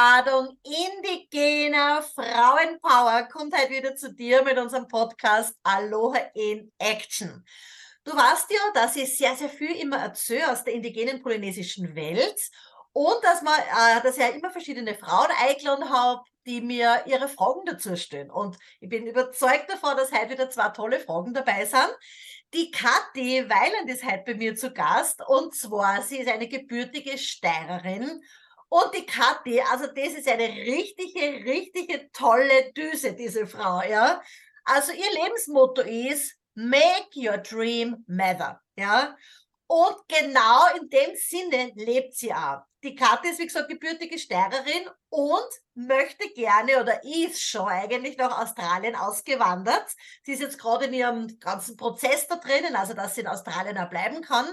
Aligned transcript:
Ladung 0.00 0.56
indigener 0.64 2.02
Frauenpower 2.02 3.28
kommt 3.30 3.54
heute 3.54 3.70
wieder 3.70 3.94
zu 3.96 4.14
dir 4.14 4.42
mit 4.42 4.56
unserem 4.56 4.88
Podcast 4.88 5.54
Aloha 5.62 6.20
in 6.32 6.72
Action. 6.78 7.44
Du 8.04 8.12
weißt 8.12 8.50
ja, 8.50 8.60
dass 8.72 8.96
ich 8.96 9.14
sehr, 9.18 9.36
sehr 9.36 9.50
viel 9.50 9.76
immer 9.76 9.98
erzähle 9.98 10.50
aus 10.50 10.64
der 10.64 10.72
indigenen 10.72 11.20
polynesischen 11.20 11.94
Welt 11.94 12.40
und 12.92 13.22
dass, 13.22 13.42
man, 13.42 13.52
äh, 13.60 14.02
dass 14.02 14.16
ich 14.16 14.22
ja 14.22 14.30
immer 14.30 14.50
verschiedene 14.50 14.94
Frauen 14.94 15.28
eingeladen 15.38 15.90
habe, 15.90 16.22
die 16.46 16.62
mir 16.62 17.02
ihre 17.04 17.28
Fragen 17.28 17.66
dazu 17.66 17.94
stellen. 17.94 18.30
Und 18.30 18.56
ich 18.80 18.88
bin 18.88 19.06
überzeugt 19.06 19.68
davon, 19.68 19.98
dass 19.98 20.12
heute 20.12 20.30
wieder 20.30 20.48
zwei 20.48 20.70
tolle 20.70 21.00
Fragen 21.00 21.34
dabei 21.34 21.66
sind. 21.66 21.94
Die 22.54 22.70
Kathi 22.70 23.44
Weiland 23.50 23.90
ist 23.90 24.02
heute 24.02 24.22
bei 24.24 24.34
mir 24.34 24.56
zu 24.56 24.72
Gast 24.72 25.20
und 25.28 25.54
zwar, 25.54 26.00
sie 26.00 26.20
ist 26.20 26.30
eine 26.30 26.48
gebürtige 26.48 27.18
Steirerin 27.18 28.22
und 28.70 28.94
die 28.94 29.04
Kathi, 29.04 29.60
also 29.60 29.88
das 29.88 30.14
ist 30.14 30.28
eine 30.28 30.48
richtige, 30.48 31.44
richtige 31.44 32.10
tolle 32.12 32.72
Düse, 32.72 33.14
diese 33.14 33.46
Frau, 33.46 33.82
ja. 33.82 34.22
Also 34.64 34.92
ihr 34.92 35.10
Lebensmotto 35.22 35.82
ist 35.82 36.36
Make 36.54 37.10
your 37.16 37.38
dream 37.38 38.04
matter, 38.06 38.60
ja. 38.76 39.16
Und 39.66 39.96
genau 40.08 40.66
in 40.80 40.88
dem 40.88 41.14
Sinne 41.16 41.72
lebt 41.74 42.14
sie 42.14 42.32
auch. 42.32 42.62
Die 42.82 42.94
Kathi 42.94 43.28
ist, 43.28 43.40
wie 43.40 43.46
gesagt, 43.46 43.68
gebürtige 43.68 44.18
Steirerin 44.18 44.88
und 45.08 45.48
möchte 45.74 46.28
gerne 46.30 46.80
oder 46.80 47.02
ist 47.04 47.42
schon 47.42 47.68
eigentlich 47.68 48.16
nach 48.16 48.40
Australien 48.40 48.94
ausgewandert. 48.94 49.86
Sie 50.22 50.32
ist 50.32 50.40
jetzt 50.40 50.58
gerade 50.58 50.86
in 50.86 50.94
ihrem 50.94 51.38
ganzen 51.40 51.76
Prozess 51.76 52.28
da 52.28 52.36
drinnen, 52.36 52.76
also 52.76 52.94
dass 52.94 53.16
sie 53.16 53.22
in 53.22 53.26
Australien 53.26 53.78
auch 53.78 53.90
bleiben 53.90 54.22
kann. 54.22 54.46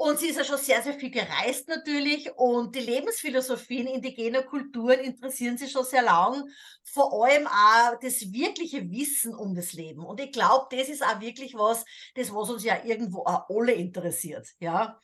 Und 0.00 0.20
sie 0.20 0.28
ist 0.28 0.36
ja 0.36 0.44
schon 0.44 0.58
sehr, 0.58 0.80
sehr 0.80 0.94
viel 0.94 1.10
gereist 1.10 1.66
natürlich 1.68 2.30
und 2.36 2.72
die 2.76 2.80
Lebensphilosophien 2.80 3.88
indigener 3.88 4.44
Kulturen 4.44 5.00
interessieren 5.00 5.58
sie 5.58 5.68
schon 5.68 5.84
sehr 5.84 6.02
lang. 6.02 6.48
Vor 6.84 7.24
allem 7.24 7.48
auch 7.48 7.98
das 8.00 8.32
wirkliche 8.32 8.88
Wissen 8.92 9.34
um 9.34 9.56
das 9.56 9.72
Leben. 9.72 10.06
Und 10.06 10.20
ich 10.20 10.30
glaube, 10.30 10.68
das 10.70 10.88
ist 10.88 11.02
auch 11.02 11.20
wirklich 11.20 11.54
was, 11.54 11.84
das 12.14 12.32
was 12.32 12.48
uns 12.48 12.62
ja 12.62 12.84
irgendwo 12.84 13.22
auch 13.24 13.48
alle 13.50 13.72
interessiert, 13.72 14.46
ja. 14.60 15.00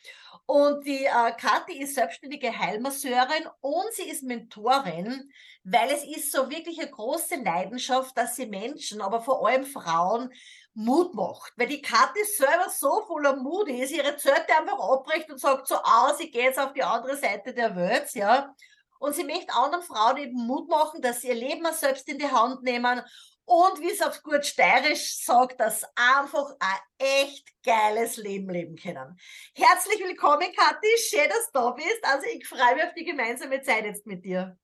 Und 0.46 0.86
die 0.86 1.06
äh, 1.06 1.32
Kathi 1.38 1.80
ist 1.80 1.94
selbstständige 1.96 2.56
Heilmasseurin 2.56 3.48
und 3.62 3.92
sie 3.94 4.08
ist 4.08 4.22
Mentorin, 4.22 5.30
weil 5.64 5.90
es 5.90 6.04
ist 6.04 6.30
so 6.30 6.50
wirklich 6.50 6.78
eine 6.80 6.90
große 6.90 7.36
Leidenschaft, 7.36 8.16
dass 8.16 8.36
sie 8.36 8.46
Menschen, 8.46 9.00
aber 9.00 9.22
vor 9.22 9.44
allem 9.44 9.64
Frauen, 9.64 10.30
Mut 10.74 11.14
macht. 11.14 11.52
Weil 11.56 11.68
die 11.68 11.82
Kathi 11.82 12.24
selber 12.24 12.68
so 12.68 13.02
voller 13.06 13.36
Mut 13.36 13.68
ist, 13.68 13.92
ihre 13.92 14.16
Zelte 14.16 14.56
einfach 14.56 14.78
abbricht 14.78 15.30
und 15.30 15.40
sagt 15.40 15.66
so 15.68 15.76
aus, 15.76 16.20
ich 16.20 16.32
gehe 16.32 16.44
jetzt 16.44 16.58
auf 16.58 16.72
die 16.72 16.82
andere 16.82 17.16
Seite 17.16 17.54
der 17.54 17.74
Welt, 17.76 18.12
ja. 18.14 18.54
Und 18.98 19.14
sie 19.14 19.24
möchte 19.24 19.52
anderen 19.54 19.84
Frauen 19.84 20.16
eben 20.16 20.46
Mut 20.46 20.68
machen, 20.68 21.02
dass 21.02 21.20
sie 21.20 21.28
ihr 21.28 21.34
Leben 21.34 21.66
selbst 21.72 22.08
in 22.08 22.18
die 22.18 22.30
Hand 22.30 22.62
nehmen 22.62 23.02
und 23.46 23.80
wie 23.80 23.90
es 23.90 24.00
auf 24.00 24.22
gut 24.22 24.44
steirisch 24.46 25.22
sagt, 25.22 25.60
dass 25.60 25.84
einfach 25.94 26.54
ein 26.58 26.78
echt 26.98 27.46
geiles 27.62 28.16
Leben 28.16 28.48
leben 28.48 28.76
können. 28.76 29.18
Herzlich 29.54 30.00
willkommen, 30.00 30.50
Kathi. 30.56 30.88
Schön, 30.98 31.28
dass 31.28 31.50
du 31.52 31.60
da 31.60 31.70
bist. 31.72 32.00
Also 32.02 32.26
ich 32.32 32.46
freue 32.46 32.74
mich 32.74 32.84
auf 32.84 32.94
die 32.94 33.04
gemeinsame 33.04 33.60
Zeit 33.60 33.84
jetzt 33.84 34.06
mit 34.06 34.24
dir. 34.24 34.56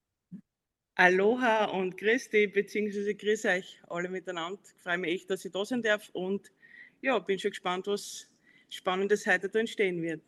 Aloha 1.00 1.64
und 1.64 1.96
Christi, 1.96 2.46
beziehungsweise 2.46 3.14
grüß 3.14 3.46
euch 3.46 3.80
alle 3.88 4.10
miteinander. 4.10 4.60
Ich 4.76 4.82
freue 4.82 4.98
mich 4.98 5.12
echt, 5.14 5.30
dass 5.30 5.42
ich 5.46 5.50
da 5.50 5.64
sein 5.64 5.80
darf 5.80 6.10
und 6.12 6.52
ja, 7.00 7.18
bin 7.18 7.38
schon 7.38 7.52
gespannt, 7.52 7.86
was 7.86 8.28
Spannendes 8.68 9.26
heute 9.26 9.48
da 9.48 9.60
entstehen 9.60 10.02
wird. 10.02 10.20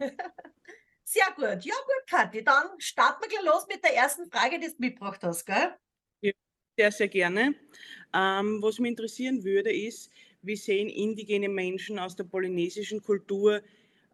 Sehr 1.04 1.26
gut. 1.36 1.64
Ja, 1.64 1.74
gut, 1.76 2.10
Kathi. 2.10 2.42
Dann 2.42 2.80
starten 2.80 3.22
wir 3.22 3.28
gleich 3.28 3.44
los 3.44 3.64
mit 3.68 3.84
der 3.84 3.94
ersten 3.94 4.28
Frage, 4.28 4.58
die 4.58 4.66
du 4.66 4.74
mitgebracht 4.78 5.22
hast, 5.22 5.46
gell? 5.46 5.76
Ja, 6.20 6.32
sehr, 6.76 6.90
sehr 6.90 7.08
gerne. 7.08 7.54
Ähm, 8.12 8.60
was 8.60 8.80
mich 8.80 8.90
interessieren 8.90 9.44
würde, 9.44 9.72
ist, 9.72 10.10
wie 10.42 10.56
sehen 10.56 10.88
indigene 10.88 11.48
Menschen 11.48 12.00
aus 12.00 12.16
der 12.16 12.24
polynesischen 12.24 13.00
Kultur 13.04 13.62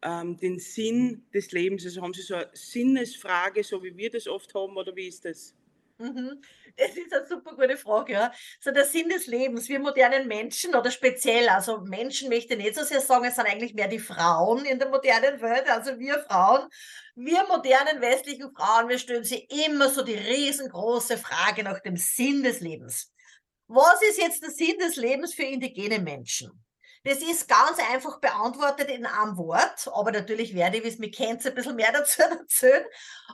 ähm, 0.02 0.36
den 0.36 0.58
Sinn 0.58 1.24
des 1.32 1.50
Lebens? 1.50 1.86
Also 1.86 2.02
haben 2.02 2.12
Sie 2.12 2.20
so 2.20 2.34
eine 2.34 2.50
Sinnesfrage, 2.52 3.64
so 3.64 3.82
wie 3.82 3.96
wir 3.96 4.10
das 4.10 4.28
oft 4.28 4.54
haben, 4.54 4.76
oder 4.76 4.94
wie 4.94 5.08
ist 5.08 5.24
das? 5.24 5.54
Mhm. 6.02 6.42
Das 6.76 6.96
ist 6.96 7.12
eine 7.14 7.26
super 7.26 7.54
gute 7.54 7.76
Frage, 7.76 8.14
ja. 8.14 8.32
So 8.60 8.72
der 8.72 8.84
Sinn 8.84 9.08
des 9.08 9.28
Lebens. 9.28 9.68
Wir 9.68 9.78
modernen 9.78 10.26
Menschen 10.26 10.74
oder 10.74 10.90
speziell, 10.90 11.48
also 11.48 11.82
Menschen 11.82 12.28
möchte 12.28 12.54
ich 12.54 12.60
nicht 12.60 12.74
so 12.74 12.82
sehr 12.82 13.00
sagen, 13.00 13.24
es 13.24 13.36
sind 13.36 13.46
eigentlich 13.46 13.74
mehr 13.74 13.86
die 13.86 14.00
Frauen 14.00 14.64
in 14.64 14.80
der 14.80 14.88
modernen 14.88 15.40
Welt, 15.40 15.70
also 15.70 15.98
wir 16.00 16.18
Frauen, 16.28 16.68
wir 17.14 17.46
modernen 17.46 18.00
westlichen 18.00 18.52
Frauen, 18.52 18.88
wir 18.88 18.98
stellen 18.98 19.22
sie 19.22 19.46
immer 19.66 19.90
so 19.90 20.02
die 20.02 20.14
riesengroße 20.14 21.18
Frage 21.18 21.62
nach 21.62 21.78
dem 21.80 21.96
Sinn 21.96 22.42
des 22.42 22.60
Lebens. 22.60 23.12
Was 23.68 24.02
ist 24.02 24.18
jetzt 24.18 24.42
der 24.42 24.50
Sinn 24.50 24.78
des 24.78 24.96
Lebens 24.96 25.34
für 25.34 25.44
indigene 25.44 26.00
Menschen? 26.00 26.50
Das 27.04 27.18
ist 27.18 27.48
ganz 27.48 27.78
einfach 27.90 28.20
beantwortet 28.20 28.88
in 28.88 29.06
einem 29.06 29.36
Wort, 29.36 29.88
aber 29.92 30.12
natürlich 30.12 30.54
werde 30.54 30.76
ich, 30.76 30.84
wie 30.84 30.88
es 30.88 30.98
mich 30.98 31.16
kennt, 31.16 31.44
ein 31.44 31.54
bisschen 31.54 31.76
mehr 31.76 31.92
dazu 31.92 32.22
erzählen. 32.22 32.84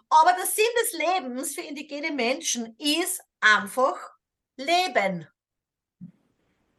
Aber 0.09 0.33
der 0.33 0.47
Sinn 0.47 0.65
des 0.83 0.93
Lebens 0.93 1.55
für 1.55 1.63
indigene 1.63 2.11
Menschen 2.13 2.75
ist 2.79 3.21
einfach 3.41 3.99
Leben. 4.57 5.29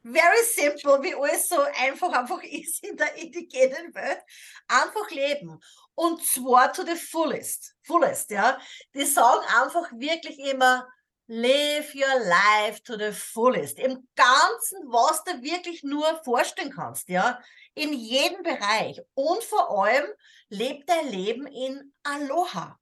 Very 0.04 0.44
simple, 0.44 1.04
wie 1.04 1.14
alles 1.14 1.48
so 1.48 1.60
einfach 1.60 2.12
einfach 2.14 2.42
ist 2.44 2.84
in 2.84 2.98
der 2.98 3.16
indigenen 3.16 3.94
Welt. 3.94 4.22
Einfach 4.68 5.10
leben. 5.12 5.60
Und 5.94 6.24
zwar 6.24 6.74
to 6.74 6.84
the 6.84 6.96
fullest. 6.96 7.76
Fullest, 7.84 8.32
ja. 8.32 8.60
Die 8.94 9.06
sagen 9.06 9.46
einfach 9.62 9.92
wirklich 9.92 10.40
immer, 10.40 10.88
Live 11.32 11.94
your 11.94 12.26
life 12.26 12.82
to 12.86 12.98
the 12.98 13.12
fullest. 13.12 13.78
Im 13.78 14.08
Ganzen, 14.16 14.92
was 14.92 15.24
du 15.24 15.44
wirklich 15.44 15.84
nur 15.84 16.20
vorstellen 16.24 16.72
kannst, 16.72 17.08
ja. 17.08 17.40
In 17.76 17.94
jedem 17.94 18.42
Bereich. 18.42 19.00
Und 19.14 19.44
vor 19.44 19.70
allem, 19.70 20.08
lebt 20.50 20.90
dein 20.90 21.08
Leben 21.08 21.46
in 21.46 21.94
Aloha. 22.02 22.80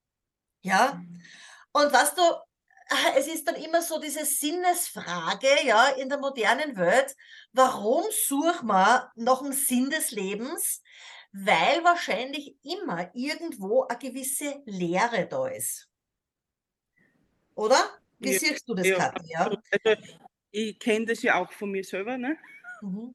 Ja. 0.62 1.04
Und 1.74 1.92
was 1.92 2.16
du, 2.16 2.22
es 3.18 3.28
ist 3.28 3.46
dann 3.50 3.56
immer 3.56 3.82
so 3.82 4.00
diese 4.00 4.24
Sinnesfrage, 4.24 5.66
ja, 5.66 5.90
in 5.90 6.08
der 6.08 6.18
modernen 6.18 6.78
Welt. 6.78 7.18
Warum 7.52 8.06
sucht 8.12 8.64
man 8.64 9.04
nach 9.16 9.42
dem 9.42 9.52
Sinn 9.52 9.90
des 9.90 10.12
Lebens? 10.12 10.82
Weil 11.34 11.84
wahrscheinlich 11.84 12.56
immer 12.64 13.14
irgendwo 13.14 13.84
eine 13.84 14.00
gewisse 14.00 14.62
Leere 14.64 15.28
da 15.28 15.48
ist. 15.48 15.90
Oder? 17.56 18.00
Wie 18.20 18.32
ja, 18.32 18.40
siehst 18.40 18.68
du 18.68 18.74
das, 18.74 18.88
ja, 18.88 18.98
Kathi? 18.98 19.32
Ja? 19.32 19.52
Also, 19.84 20.02
ich 20.52 20.80
kenne 20.80 21.06
das 21.06 21.22
ja 21.22 21.36
auch 21.36 21.52
von 21.52 21.72
mir 21.72 21.84
selber. 21.84 22.18
Ne? 22.18 22.38
Mhm. 22.82 23.14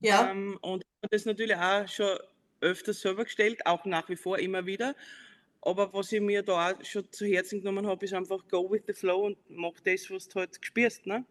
Ja. 0.00 0.30
Ähm, 0.30 0.58
und 0.62 0.84
habe 1.02 1.08
das 1.10 1.24
natürlich 1.24 1.56
auch 1.56 1.88
schon 1.88 2.18
öfters 2.60 3.00
selber 3.00 3.24
gestellt, 3.24 3.66
auch 3.66 3.84
nach 3.84 4.08
wie 4.08 4.16
vor 4.16 4.38
immer 4.38 4.66
wieder. 4.66 4.94
Aber 5.60 5.92
was 5.92 6.12
ich 6.12 6.20
mir 6.20 6.42
da 6.42 6.70
auch 6.70 6.84
schon 6.84 7.10
zu 7.10 7.26
Herzen 7.26 7.60
genommen 7.60 7.86
habe, 7.86 8.04
ist 8.04 8.14
einfach 8.14 8.46
go 8.48 8.70
with 8.70 8.82
the 8.86 8.92
flow 8.92 9.26
und 9.26 9.38
mach 9.48 9.80
das, 9.84 10.08
was 10.10 10.28
du 10.28 10.40
halt 10.40 10.56
spürst. 10.60 11.06
Ne? 11.06 11.24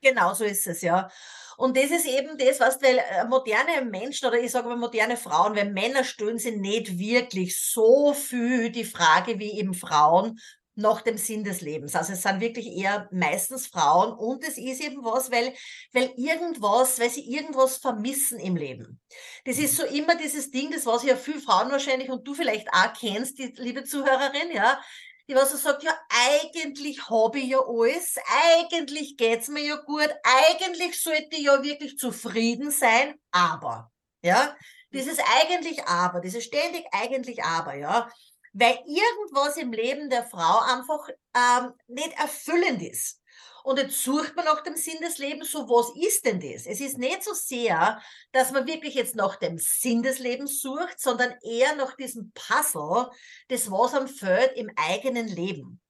Genau 0.00 0.32
so 0.32 0.44
ist 0.44 0.66
es, 0.66 0.82
ja. 0.82 1.10
Und 1.56 1.76
das 1.76 1.90
ist 1.90 2.06
eben 2.06 2.38
das, 2.38 2.60
was 2.60 2.80
weil 2.80 2.98
äh, 2.98 3.24
moderne 3.26 3.84
Menschen 3.84 4.28
oder 4.28 4.38
ich 4.38 4.52
sage 4.52 4.68
mal 4.68 4.76
moderne 4.76 5.16
Frauen, 5.16 5.56
weil 5.56 5.72
Männer 5.72 6.04
stellen 6.04 6.38
sich 6.38 6.56
nicht 6.56 6.98
wirklich 6.98 7.60
so 7.60 8.14
viel 8.14 8.70
die 8.70 8.84
Frage 8.84 9.38
wie 9.38 9.58
eben 9.58 9.74
Frauen, 9.74 10.38
nach 10.78 11.02
dem 11.02 11.18
Sinn 11.18 11.42
des 11.42 11.60
Lebens. 11.60 11.94
Also 11.94 12.12
es 12.12 12.22
sind 12.22 12.40
wirklich 12.40 12.68
eher 12.68 13.08
meistens 13.10 13.66
Frauen 13.66 14.12
und 14.12 14.46
es 14.46 14.56
ist 14.56 14.80
eben 14.80 15.04
was, 15.04 15.30
weil, 15.30 15.52
weil 15.92 16.12
irgendwas, 16.16 17.00
weil 17.00 17.10
sie 17.10 17.28
irgendwas 17.28 17.78
vermissen 17.78 18.38
im 18.38 18.56
Leben. 18.56 19.00
Das 19.44 19.58
ist 19.58 19.76
so 19.76 19.84
immer 19.84 20.14
dieses 20.14 20.50
Ding, 20.50 20.70
das 20.70 20.86
was 20.86 21.02
ja 21.02 21.16
viele 21.16 21.40
Frauen 21.40 21.70
wahrscheinlich 21.70 22.10
und 22.10 22.26
du 22.26 22.32
vielleicht 22.32 22.68
auch 22.72 22.92
kennst, 22.98 23.38
die 23.38 23.52
liebe 23.56 23.84
Zuhörerin, 23.84 24.52
ja, 24.52 24.80
die 25.28 25.34
was 25.34 25.50
so 25.50 25.56
sagt, 25.56 25.82
ja, 25.82 25.94
eigentlich 26.28 27.10
habe 27.10 27.38
ich 27.38 27.48
ja 27.48 27.58
alles, 27.58 28.16
eigentlich 28.56 29.16
geht's 29.16 29.48
mir 29.48 29.62
ja 29.62 29.76
gut, 29.76 30.08
eigentlich 30.22 31.00
sollte 31.02 31.28
ich 31.32 31.42
ja 31.42 31.62
wirklich 31.62 31.98
zufrieden 31.98 32.70
sein, 32.70 33.14
aber, 33.32 33.90
ja, 34.22 34.56
dieses 34.90 35.18
eigentlich 35.40 35.84
aber, 35.84 36.20
dieses 36.20 36.44
ständig 36.44 36.86
eigentlich 36.92 37.42
aber, 37.44 37.74
ja, 37.74 38.08
weil 38.52 38.78
irgendwas 38.86 39.56
im 39.56 39.72
Leben 39.72 40.10
der 40.10 40.24
Frau 40.24 40.60
einfach 40.60 41.08
ähm, 41.34 41.72
nicht 41.86 42.12
erfüllend 42.18 42.82
ist. 42.82 43.20
Und 43.64 43.78
jetzt 43.78 44.02
sucht 44.02 44.34
man 44.34 44.46
nach 44.46 44.62
dem 44.62 44.76
Sinn 44.76 44.98
des 45.02 45.18
Lebens, 45.18 45.50
so 45.50 45.68
was 45.68 45.94
ist 45.94 46.24
denn 46.24 46.40
das? 46.40 46.64
Es 46.64 46.80
ist 46.80 46.96
nicht 46.96 47.22
so 47.22 47.34
sehr, 47.34 48.00
dass 48.32 48.50
man 48.50 48.66
wirklich 48.66 48.94
jetzt 48.94 49.14
nach 49.14 49.36
dem 49.36 49.58
Sinn 49.58 50.02
des 50.02 50.20
Lebens 50.20 50.62
sucht, 50.62 50.98
sondern 50.98 51.34
eher 51.42 51.74
nach 51.74 51.94
diesem 51.96 52.32
Puzzle, 52.32 53.10
das 53.48 53.70
was 53.70 53.94
am 53.94 54.08
Feld 54.08 54.52
im 54.56 54.70
eigenen 54.76 55.28
Leben. 55.28 55.80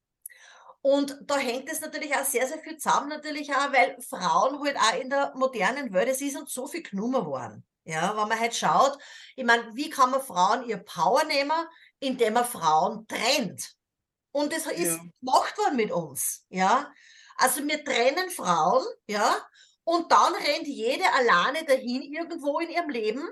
Und 0.80 1.18
da 1.22 1.36
hängt 1.36 1.70
es 1.70 1.80
natürlich 1.80 2.14
auch 2.14 2.24
sehr, 2.24 2.46
sehr 2.46 2.58
viel 2.58 2.78
zusammen, 2.78 3.08
natürlich 3.08 3.50
auch, 3.52 3.72
weil 3.72 4.00
Frauen 4.00 4.60
halt 4.64 4.76
auch 4.76 5.00
in 5.00 5.10
der 5.10 5.32
modernen 5.36 5.92
Welt, 5.92 6.08
es 6.08 6.20
ist 6.20 6.36
uns 6.36 6.52
so 6.52 6.66
viel 6.66 6.82
genommen 6.82 7.26
worden. 7.26 7.64
Ja, 7.84 8.10
wenn 8.16 8.28
man 8.28 8.38
halt 8.38 8.54
schaut, 8.54 8.98
ich 9.34 9.44
meine, 9.44 9.74
wie 9.74 9.88
kann 9.88 10.10
man 10.10 10.20
Frauen 10.20 10.68
ihr 10.68 10.76
Power 10.76 11.24
nehmen? 11.24 11.56
Indem 12.00 12.36
er 12.36 12.44
Frauen 12.44 13.06
trennt. 13.06 13.74
Und 14.32 14.52
das 14.52 14.66
ist 14.66 14.96
ja. 14.96 15.00
gemacht 15.20 15.58
worden 15.58 15.76
mit 15.76 15.90
uns, 15.90 16.44
ja. 16.48 16.92
Also 17.36 17.66
wir 17.66 17.84
trennen 17.84 18.30
Frauen, 18.30 18.84
ja, 19.06 19.36
und 19.84 20.12
dann 20.12 20.34
rennt 20.34 20.66
jede 20.66 21.10
alleine 21.12 21.64
dahin 21.64 22.02
irgendwo 22.02 22.58
in 22.58 22.68
ihrem 22.68 22.90
Leben, 22.90 23.26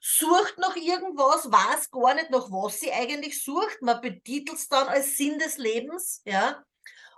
sucht 0.00 0.56
nach 0.58 0.76
irgendwas, 0.76 1.50
weiß 1.50 1.90
gar 1.90 2.14
nicht, 2.14 2.30
nach 2.30 2.50
was 2.50 2.80
sie 2.80 2.92
eigentlich 2.92 3.42
sucht. 3.42 3.82
Man 3.82 4.00
betitelt 4.00 4.58
es 4.58 4.68
dann 4.68 4.86
als 4.86 5.16
Sinn 5.16 5.38
des 5.38 5.58
Lebens, 5.58 6.22
ja. 6.24 6.62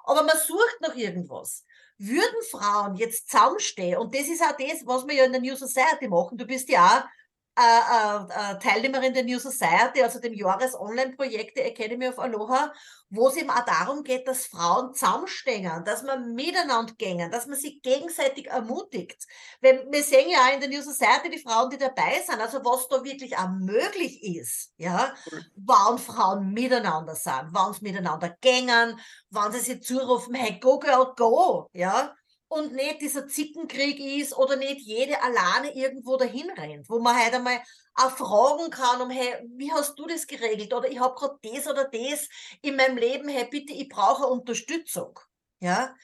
Aber 0.04 0.22
man 0.22 0.38
sucht 0.38 0.78
nach 0.80 0.96
irgendwas. 0.96 1.64
Würden 1.98 2.42
Frauen 2.50 2.94
jetzt 2.94 3.28
zusammenstehen, 3.28 3.98
und 3.98 4.14
das 4.14 4.28
ist 4.28 4.42
auch 4.42 4.56
das, 4.56 4.86
was 4.86 5.06
wir 5.06 5.14
ja 5.14 5.24
in 5.24 5.32
der 5.32 5.40
New 5.40 5.56
Society 5.56 6.08
machen, 6.08 6.38
du 6.38 6.46
bist 6.46 6.68
ja 6.68 6.86
auch 6.86 7.17
äh, 7.58 8.52
äh, 8.52 8.58
Teilnehmerin 8.60 9.14
der 9.14 9.24
New 9.24 9.38
Society, 9.38 10.02
also 10.02 10.20
dem 10.20 10.32
Jahres-Online-Projekt 10.32 11.56
der 11.56 11.66
Academy 11.66 12.08
of 12.08 12.18
Aloha, 12.18 12.72
wo 13.10 13.28
es 13.28 13.36
eben 13.36 13.50
auch 13.50 13.64
darum 13.64 14.04
geht, 14.04 14.28
dass 14.28 14.46
Frauen 14.46 14.94
zusammenstehen, 14.94 15.82
dass 15.84 16.02
man 16.02 16.34
miteinander 16.34 16.92
gängen, 16.94 17.30
dass 17.30 17.46
man 17.46 17.58
sich 17.58 17.80
gegenseitig 17.82 18.48
ermutigt. 18.48 19.26
Wenn, 19.60 19.90
wir 19.90 20.02
sehen 20.02 20.28
ja 20.30 20.38
auch 20.46 20.54
in 20.54 20.60
der 20.60 20.68
New 20.68 20.82
Society 20.82 21.30
die 21.30 21.42
Frauen, 21.42 21.70
die 21.70 21.78
dabei 21.78 22.22
sind, 22.24 22.40
also 22.40 22.64
was 22.64 22.86
da 22.88 23.02
wirklich 23.02 23.36
auch 23.36 23.48
möglich 23.48 24.22
ist, 24.22 24.72
ja, 24.76 25.14
wann 25.56 25.98
Frauen 25.98 26.52
miteinander 26.52 27.14
sind, 27.14 27.48
wann 27.52 27.72
sie 27.72 27.82
miteinander 27.82 28.36
gängen, 28.40 29.00
wann 29.30 29.52
sie 29.52 29.60
sich 29.60 29.82
zurufen, 29.82 30.34
hey, 30.34 30.60
go 30.60 30.78
girl, 30.78 31.12
go, 31.16 31.68
ja, 31.72 32.14
und 32.48 32.72
nicht 32.72 33.02
dieser 33.02 33.28
Zickenkrieg 33.28 34.00
ist 34.00 34.36
oder 34.36 34.56
nicht 34.56 34.80
jede 34.80 35.22
alleine 35.22 35.74
irgendwo 35.74 36.16
dahin 36.16 36.50
rennt, 36.50 36.88
wo 36.88 36.98
man 36.98 37.16
halt 37.16 37.34
einmal 37.34 37.62
auch 37.94 38.10
fragen 38.10 38.70
kann, 38.70 39.00
um 39.02 39.10
hey, 39.10 39.46
wie 39.56 39.72
hast 39.72 39.98
du 39.98 40.06
das 40.06 40.26
geregelt? 40.26 40.72
Oder 40.72 40.88
ich 40.90 40.98
habe 40.98 41.14
gerade 41.14 41.38
das 41.42 41.66
oder 41.66 41.84
das 41.84 42.28
in 42.62 42.76
meinem 42.76 42.96
Leben, 42.96 43.28
hey, 43.28 43.46
bitte, 43.50 43.72
ich 43.72 43.88
brauche 43.88 44.26
Unterstützung. 44.26 45.18
Ja, 45.60 45.94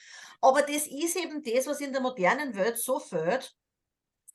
aber 0.41 0.61
das 0.61 0.87
ist 0.87 1.15
eben 1.15 1.41
das, 1.41 1.65
was 1.65 1.81
in 1.81 1.91
der 1.91 2.01
modernen 2.01 2.55
Welt 2.55 2.77
so 2.77 2.99
fehlt, 2.99 3.55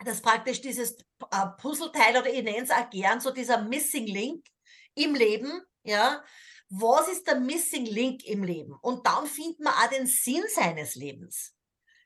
dass 0.04 0.22
praktisch 0.22 0.60
dieses 0.60 0.96
äh, 1.30 1.46
Puzzleteil 1.58 2.16
oder 2.16 2.32
ich 2.32 2.42
nenne 2.42 2.62
es 2.62 2.70
auch 2.70 2.88
gern 2.90 3.20
so 3.20 3.30
dieser 3.30 3.62
Missing 3.62 4.06
Link 4.06 4.46
im 4.94 5.14
Leben, 5.14 5.62
ja, 5.84 6.24
was 6.70 7.08
ist 7.08 7.26
der 7.26 7.38
Missing 7.38 7.86
Link 7.86 8.24
im 8.24 8.42
Leben? 8.42 8.74
Und 8.80 9.06
dann 9.06 9.26
findet 9.26 9.60
man 9.60 9.74
auch 9.74 9.90
den 9.90 10.06
Sinn 10.06 10.44
seines 10.48 10.94
Lebens. 10.94 11.54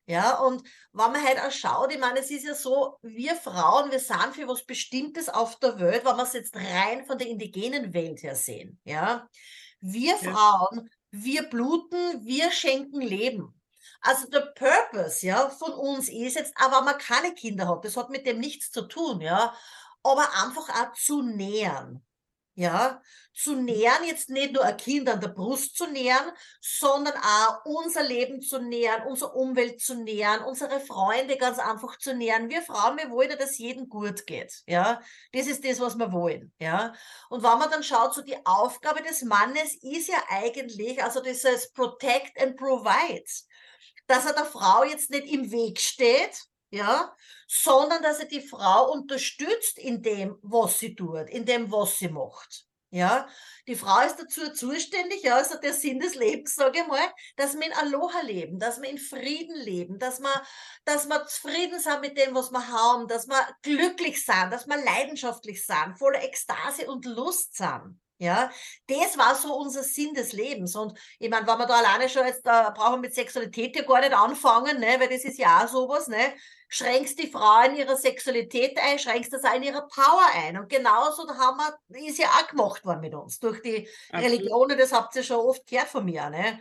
Ja, 0.06 0.38
und 0.40 0.62
wenn 0.92 1.12
man 1.12 1.22
halt 1.22 1.40
auch 1.40 1.50
schaut, 1.50 1.90
ich 1.90 1.98
meine, 1.98 2.20
es 2.20 2.30
ist 2.30 2.44
ja 2.44 2.54
so, 2.54 2.98
wir 3.00 3.34
Frauen, 3.36 3.90
wir 3.90 3.98
sind 3.98 4.34
für 4.34 4.46
was 4.46 4.66
Bestimmtes 4.66 5.30
auf 5.30 5.58
der 5.60 5.78
Welt, 5.78 6.04
wenn 6.04 6.16
wir 6.16 6.24
es 6.24 6.34
jetzt 6.34 6.54
rein 6.54 7.06
von 7.06 7.16
der 7.16 7.28
indigenen 7.28 7.94
Welt 7.94 8.22
her 8.22 8.36
sehen. 8.36 8.78
Ja, 8.84 9.28
wir 9.80 10.16
ja. 10.20 10.32
Frauen, 10.32 10.90
wir 11.10 11.44
bluten, 11.44 12.24
wir 12.24 12.50
schenken 12.50 13.00
Leben. 13.00 13.58
Also 14.02 14.28
der 14.28 14.52
Purpose, 14.54 15.26
ja, 15.26 15.48
von 15.48 15.72
uns 15.72 16.10
ist 16.10 16.36
jetzt, 16.36 16.52
aber 16.56 16.82
man 16.82 16.98
keine 16.98 17.32
Kinder 17.32 17.66
hat, 17.68 17.84
das 17.86 17.96
hat 17.96 18.10
mit 18.10 18.26
dem 18.26 18.38
nichts 18.38 18.70
zu 18.70 18.82
tun, 18.82 19.22
ja, 19.22 19.54
aber 20.02 20.28
einfach 20.42 20.68
auch 20.68 20.92
zu 20.92 21.22
nähern 21.22 22.04
ja, 22.54 23.02
zu 23.32 23.56
nähern, 23.56 24.04
jetzt 24.04 24.30
nicht 24.30 24.52
nur 24.52 24.64
ein 24.64 24.76
Kind 24.76 25.08
an 25.08 25.20
der 25.20 25.28
Brust 25.28 25.76
zu 25.76 25.86
nähern, 25.88 26.30
sondern 26.60 27.14
auch 27.14 27.64
unser 27.64 28.04
Leben 28.04 28.40
zu 28.40 28.60
nähern, 28.60 29.06
unsere 29.08 29.32
Umwelt 29.32 29.80
zu 29.80 29.94
nähern, 29.94 30.44
unsere 30.44 30.78
Freunde 30.80 31.36
ganz 31.36 31.58
einfach 31.58 31.98
zu 31.98 32.14
nähern. 32.14 32.48
Wir 32.48 32.62
Frauen, 32.62 32.96
wir 32.96 33.10
wollen 33.10 33.30
ja, 33.30 33.36
dass 33.36 33.58
jedem 33.58 33.88
gut 33.88 34.26
geht, 34.26 34.62
ja. 34.66 35.00
Das 35.32 35.46
ist 35.46 35.64
das, 35.64 35.80
was 35.80 35.96
wir 35.96 36.12
wollen, 36.12 36.52
ja. 36.60 36.94
Und 37.28 37.42
wenn 37.42 37.58
man 37.58 37.70
dann 37.70 37.82
schaut, 37.82 38.14
so 38.14 38.22
die 38.22 38.38
Aufgabe 38.46 39.02
des 39.02 39.22
Mannes 39.22 39.74
ist 39.82 40.08
ja 40.08 40.22
eigentlich, 40.28 41.02
also 41.02 41.20
dieses 41.20 41.72
Protect 41.72 42.40
and 42.40 42.56
Provide, 42.56 43.24
dass 44.06 44.26
er 44.26 44.34
der 44.34 44.44
Frau 44.44 44.84
jetzt 44.84 45.10
nicht 45.10 45.26
im 45.26 45.50
Weg 45.50 45.80
steht, 45.80 46.44
ja, 46.74 47.14
sondern 47.46 48.02
dass 48.02 48.18
er 48.18 48.26
die 48.26 48.40
Frau 48.40 48.92
unterstützt 48.92 49.78
in 49.78 50.02
dem, 50.02 50.36
was 50.42 50.78
sie 50.78 50.94
tut, 50.94 51.30
in 51.30 51.44
dem, 51.44 51.70
was 51.70 51.98
sie 51.98 52.08
macht. 52.08 52.66
Ja, 52.90 53.26
die 53.66 53.74
Frau 53.74 54.06
ist 54.06 54.16
dazu 54.16 54.52
zuständig, 54.52 55.24
ja, 55.24 55.34
also 55.34 55.58
der 55.58 55.72
Sinn 55.72 55.98
des 55.98 56.14
Lebens, 56.14 56.54
sage 56.54 56.78
ich 56.80 56.86
mal, 56.86 57.12
dass 57.36 57.54
wir 57.54 57.66
in 57.66 57.72
Aloha 57.72 58.20
leben, 58.20 58.60
dass 58.60 58.80
wir 58.80 58.88
in 58.88 58.98
Frieden 58.98 59.56
leben, 59.56 59.98
dass 59.98 60.20
wir, 60.20 60.42
dass 60.84 61.08
wir 61.08 61.26
zufrieden 61.26 61.80
sind 61.80 62.02
mit 62.02 62.16
dem, 62.16 62.36
was 62.36 62.52
wir 62.52 62.68
haben, 62.68 63.08
dass 63.08 63.26
wir 63.26 63.48
glücklich 63.62 64.24
sind, 64.24 64.52
dass 64.52 64.68
wir 64.68 64.76
leidenschaftlich 64.76 65.66
sind, 65.66 65.98
voller 65.98 66.22
Ekstase 66.22 66.86
und 66.86 67.04
Lust 67.04 67.56
sind. 67.56 67.98
Ja, 68.18 68.50
das 68.86 69.18
war 69.18 69.34
so 69.34 69.54
unser 69.56 69.82
Sinn 69.82 70.14
des 70.14 70.32
Lebens. 70.32 70.76
Und 70.76 70.96
ich 71.18 71.28
meine, 71.28 71.46
wenn 71.46 71.58
wir 71.58 71.66
da 71.66 71.78
alleine 71.78 72.08
schon 72.08 72.26
jetzt, 72.26 72.46
da 72.46 72.70
brauchen 72.70 72.94
wir 72.94 73.08
mit 73.08 73.14
Sexualität 73.14 73.74
ja 73.74 73.82
gar 73.82 74.00
nicht 74.00 74.14
anfangen, 74.14 74.78
ne, 74.78 74.96
weil 75.00 75.08
das 75.08 75.24
ist 75.24 75.38
ja 75.38 75.64
auch 75.64 75.68
sowas, 75.68 76.06
ne? 76.06 76.34
Schränkst 76.68 77.18
die 77.18 77.30
Frau 77.30 77.62
in 77.66 77.76
ihrer 77.76 77.96
Sexualität 77.96 78.78
ein, 78.78 78.98
schränkst 78.98 79.32
das 79.32 79.44
auch 79.44 79.54
in 79.54 79.64
ihrer 79.64 79.86
Power 79.88 80.26
ein. 80.34 80.58
Und 80.58 80.68
genauso 80.68 81.26
da 81.26 81.36
haben 81.36 81.58
wir, 81.58 82.08
ist 82.08 82.18
ja 82.18 82.28
auch 82.28 82.46
gemacht 82.48 82.84
worden 82.84 83.00
mit 83.00 83.14
uns. 83.14 83.38
Durch 83.40 83.60
die 83.62 83.88
Absolut. 84.10 84.32
Religionen, 84.32 84.78
das 84.78 84.92
habt 84.92 85.14
ihr 85.16 85.22
schon 85.22 85.36
oft 85.36 85.66
gehört 85.66 85.88
von 85.88 86.04
mir, 86.04 86.30
ne? 86.30 86.60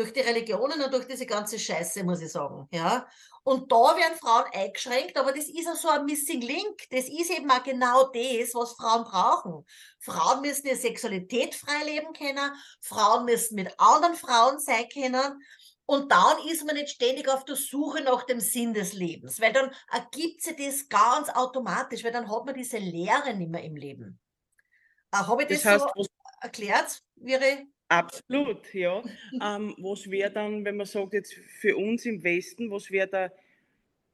Durch 0.00 0.14
die 0.14 0.20
Religionen 0.20 0.80
und 0.80 0.94
durch 0.94 1.06
diese 1.06 1.26
ganze 1.26 1.58
Scheiße, 1.58 2.04
muss 2.04 2.22
ich 2.22 2.32
sagen. 2.32 2.66
Ja. 2.72 3.06
Und 3.42 3.70
da 3.70 3.96
werden 3.96 4.16
Frauen 4.18 4.44
eingeschränkt, 4.50 5.18
aber 5.18 5.32
das 5.32 5.46
ist 5.46 5.68
auch 5.68 5.76
so 5.76 5.88
ein 5.88 6.06
Missing 6.06 6.40
Link. 6.40 6.88
Das 6.90 7.04
ist 7.04 7.30
eben 7.30 7.50
auch 7.50 7.62
genau 7.62 8.04
das, 8.04 8.54
was 8.54 8.72
Frauen 8.72 9.04
brauchen. 9.04 9.66
Frauen 9.98 10.40
müssen 10.40 10.66
ihre 10.66 10.76
Sexualität 10.76 11.54
frei 11.54 11.84
leben 11.84 12.14
können, 12.14 12.50
Frauen 12.80 13.26
müssen 13.26 13.56
mit 13.56 13.78
anderen 13.78 14.14
Frauen 14.14 14.58
sein 14.58 14.88
können. 14.90 15.42
Und 15.84 16.10
dann 16.10 16.38
ist 16.48 16.64
man 16.64 16.76
nicht 16.76 16.94
ständig 16.94 17.28
auf 17.28 17.44
der 17.44 17.56
Suche 17.56 18.02
nach 18.02 18.24
dem 18.24 18.40
Sinn 18.40 18.72
des 18.72 18.94
Lebens, 18.94 19.38
weil 19.38 19.52
dann 19.52 19.70
ergibt 19.92 20.40
sich 20.40 20.56
das 20.56 20.88
ganz 20.88 21.28
automatisch, 21.28 22.02
weil 22.04 22.12
dann 22.12 22.30
hat 22.30 22.46
man 22.46 22.54
diese 22.54 22.78
Leere 22.78 23.34
nicht 23.34 23.50
mehr 23.50 23.64
im 23.64 23.76
Leben. 23.76 24.18
Äh, 25.12 25.18
Habe 25.18 25.42
ich 25.42 25.48
das, 25.48 25.62
das 25.62 25.72
heißt, 25.72 25.94
so 25.94 26.06
erklärt, 26.40 27.02
Viri? 27.16 27.68
Absolut, 27.90 28.72
ja. 28.72 29.02
ähm, 29.42 29.74
was 29.78 30.08
wäre 30.08 30.30
dann, 30.30 30.64
wenn 30.64 30.76
man 30.76 30.86
sagt, 30.86 31.12
jetzt 31.12 31.34
für 31.34 31.76
uns 31.76 32.06
im 32.06 32.22
Westen, 32.22 32.70
was 32.70 32.88
wäre 32.92 33.08
der 33.08 33.32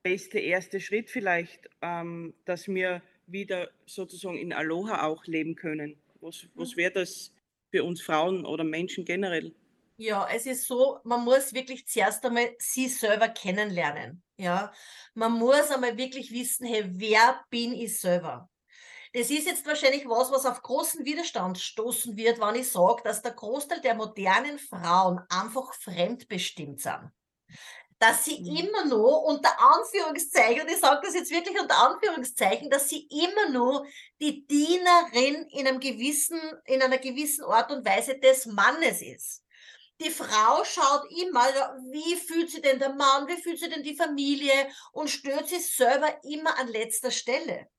beste 0.03 0.39
erste 0.39 0.81
Schritt 0.81 1.11
vielleicht, 1.11 1.69
ähm, 1.83 2.33
dass 2.47 2.69
wir 2.69 3.03
wieder 3.27 3.69
sozusagen 3.85 4.39
in 4.39 4.55
Aloha 4.55 5.07
auch 5.07 5.27
leben 5.27 5.57
können? 5.57 5.97
Was, 6.23 6.49
was 6.55 6.77
wäre 6.77 6.93
das 6.93 7.35
für 7.71 7.85
uns 7.85 8.01
Frauen 8.01 8.47
oder 8.47 8.65
Menschen 8.65 9.05
generell? 9.05 9.55
Ja, 9.99 10.27
es 10.33 10.47
ist 10.47 10.67
so, 10.67 11.01
man 11.05 11.25
muss 11.25 11.53
wirklich 11.53 11.87
zuerst 11.87 12.25
einmal 12.25 12.55
sie 12.59 12.89
selber 12.89 13.29
kennenlernen. 13.29 14.23
Ja, 14.39 14.73
man 15.13 15.33
muss 15.33 15.71
einmal 15.71 15.99
wirklich 15.99 16.31
wissen, 16.33 16.67
hey, 16.67 16.85
wer 16.87 17.45
bin 17.51 17.75
ich 17.75 18.01
selber? 18.01 18.49
Das 19.17 19.31
ist 19.31 19.47
jetzt 19.47 19.65
wahrscheinlich 19.65 20.07
was, 20.07 20.31
was 20.31 20.45
auf 20.45 20.61
großen 20.61 21.07
Widerstand 21.07 21.59
stoßen 21.59 22.19
wird, 22.19 22.39
wenn 22.39 22.55
ich 22.57 22.71
sage, 22.71 23.03
dass 23.03 23.23
der 23.23 23.33
Großteil 23.33 23.81
der 23.81 23.95
modernen 23.95 24.59
Frauen 24.59 25.23
einfach 25.31 25.73
fremdbestimmt 25.73 26.83
sind. 26.83 27.11
Dass 27.99 28.27
sie 28.27 28.43
mhm. 28.43 28.57
immer 28.57 28.85
nur 28.85 29.25
unter 29.25 29.59
Anführungszeichen, 29.59 30.61
und 30.61 30.71
ich 30.71 30.81
sage 30.81 31.01
das 31.03 31.15
jetzt 31.15 31.31
wirklich 31.31 31.59
unter 31.59 31.79
Anführungszeichen, 31.79 32.69
dass 32.69 32.91
sie 32.91 33.09
immer 33.09 33.49
nur 33.49 33.87
die 34.21 34.47
Dienerin 34.47 35.49
in 35.49 35.67
einem 35.67 35.81
gewissen, 35.81 36.39
in 36.67 36.83
einer 36.83 36.99
gewissen 36.99 37.45
Art 37.45 37.71
und 37.71 37.87
Weise 37.87 38.19
des 38.19 38.45
Mannes 38.45 39.01
ist. 39.01 39.43
Die 39.99 40.11
Frau 40.11 40.63
schaut 40.63 41.11
immer, 41.23 41.47
wie 41.91 42.17
fühlt 42.17 42.51
sie 42.51 42.61
denn 42.61 42.79
der 42.79 42.93
Mann, 42.93 43.27
wie 43.29 43.41
fühlt 43.41 43.61
sie 43.61 43.71
denn 43.71 43.83
die 43.83 43.97
Familie 43.97 44.69
und 44.93 45.09
stört 45.09 45.49
sich 45.49 45.75
selber 45.75 46.23
immer 46.23 46.59
an 46.59 46.69
letzter 46.69 47.11
Stelle. 47.11 47.71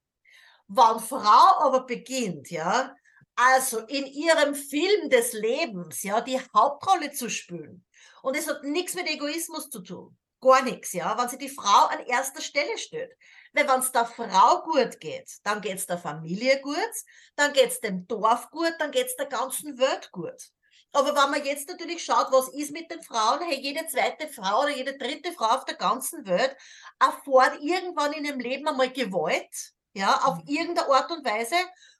Wann 0.67 0.99
Frau 0.99 1.59
aber 1.59 1.85
beginnt, 1.85 2.49
ja, 2.51 2.93
also 3.35 3.79
in 3.79 4.05
ihrem 4.05 4.55
Film 4.55 5.09
des 5.09 5.33
Lebens, 5.33 6.03
ja, 6.03 6.21
die 6.21 6.39
Hauptrolle 6.55 7.11
zu 7.11 7.29
spielen. 7.29 7.85
Und 8.21 8.35
es 8.35 8.47
hat 8.47 8.63
nichts 8.63 8.95
mit 8.95 9.07
Egoismus 9.07 9.69
zu 9.69 9.81
tun. 9.81 10.17
Gar 10.41 10.63
nichts, 10.63 10.93
ja, 10.93 11.17
wenn 11.17 11.29
sie 11.29 11.37
die 11.37 11.49
Frau 11.49 11.85
an 11.87 12.05
erster 12.05 12.41
Stelle 12.41 12.77
steht. 12.77 13.11
Weil 13.53 13.67
wenn 13.67 13.79
es 13.79 13.91
der 13.91 14.05
Frau 14.05 14.61
gut 14.63 14.99
geht, 14.99 15.31
dann 15.43 15.61
geht 15.61 15.77
es 15.77 15.87
der 15.87 15.97
Familie 15.97 16.59
gut, 16.61 16.93
dann 17.35 17.53
geht 17.53 17.69
es 17.69 17.79
dem 17.79 18.05
Dorf 18.07 18.49
gut, 18.51 18.73
dann 18.79 18.91
geht 18.91 19.07
es 19.07 19.15
der 19.15 19.27
ganzen 19.27 19.77
Welt 19.79 20.11
gut. 20.11 20.51
Aber 20.91 21.09
wenn 21.09 21.31
man 21.31 21.45
jetzt 21.45 21.69
natürlich 21.69 22.03
schaut, 22.03 22.31
was 22.31 22.49
ist 22.49 22.71
mit 22.71 22.89
den 22.91 23.03
Frauen, 23.03 23.41
hey, 23.41 23.59
jede 23.59 23.85
zweite 23.87 24.27
Frau 24.27 24.63
oder 24.63 24.75
jede 24.75 24.97
dritte 24.97 25.31
Frau 25.31 25.55
auf 25.55 25.65
der 25.65 25.75
ganzen 25.75 26.25
Welt 26.25 26.55
erfährt 26.99 27.61
irgendwann 27.61 28.13
in 28.13 28.25
ihrem 28.25 28.39
Leben 28.39 28.67
einmal 28.67 28.91
Gewalt, 28.91 29.73
ja, 29.97 30.21
auf 30.23 30.37
mhm. 30.43 30.47
irgendeine 30.47 30.93
Art 30.93 31.11
und 31.11 31.25
Weise. 31.25 31.55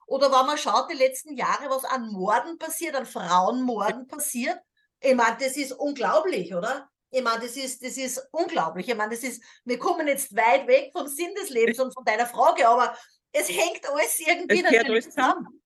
Oder 0.06 0.32
wenn 0.32 0.46
man 0.46 0.58
schaut, 0.58 0.89
die 0.89 0.96
letzten 0.96 1.36
Jahre, 1.36 1.70
was 1.70 1.84
an 1.84 2.12
Morden 2.12 2.58
passiert, 2.58 2.96
an 2.96 3.06
Frauenmorden 3.06 4.08
passiert, 4.08 4.58
ich 5.00 5.16
meine, 5.16 5.38
das 5.39 5.58
ist 5.58 5.74
unglaublich, 5.74 6.54
oder? 6.54 6.89
Ich 7.10 7.22
meine, 7.22 7.42
das 7.42 7.56
ist, 7.56 7.84
das 7.84 7.98
ist 7.98 8.22
unglaublich. 8.32 8.88
Ich 8.89 8.96
meine, 8.96 9.13
das 9.13 9.24
ist, 9.24 9.44
wir 9.63 9.77
kommen 9.77 10.08
jetzt 10.08 10.36
weit 10.36 10.68
weg 10.68 10.92
vom 10.92 11.08
Sinn 11.08 11.34
des 11.36 11.50
Lebens 11.50 11.80
und 11.80 11.94
von 11.94 12.04
deiner 12.04 12.25
Frage, 12.25 12.68
aber 12.68 12.98
es 13.32 13.50
hängt 13.50 13.88
alles 13.89 14.20
irgendwie 14.20 14.63
es 14.63 14.72
natürlich 14.72 15.06
zusammen. 15.06 15.46
zusammen. 15.46 15.63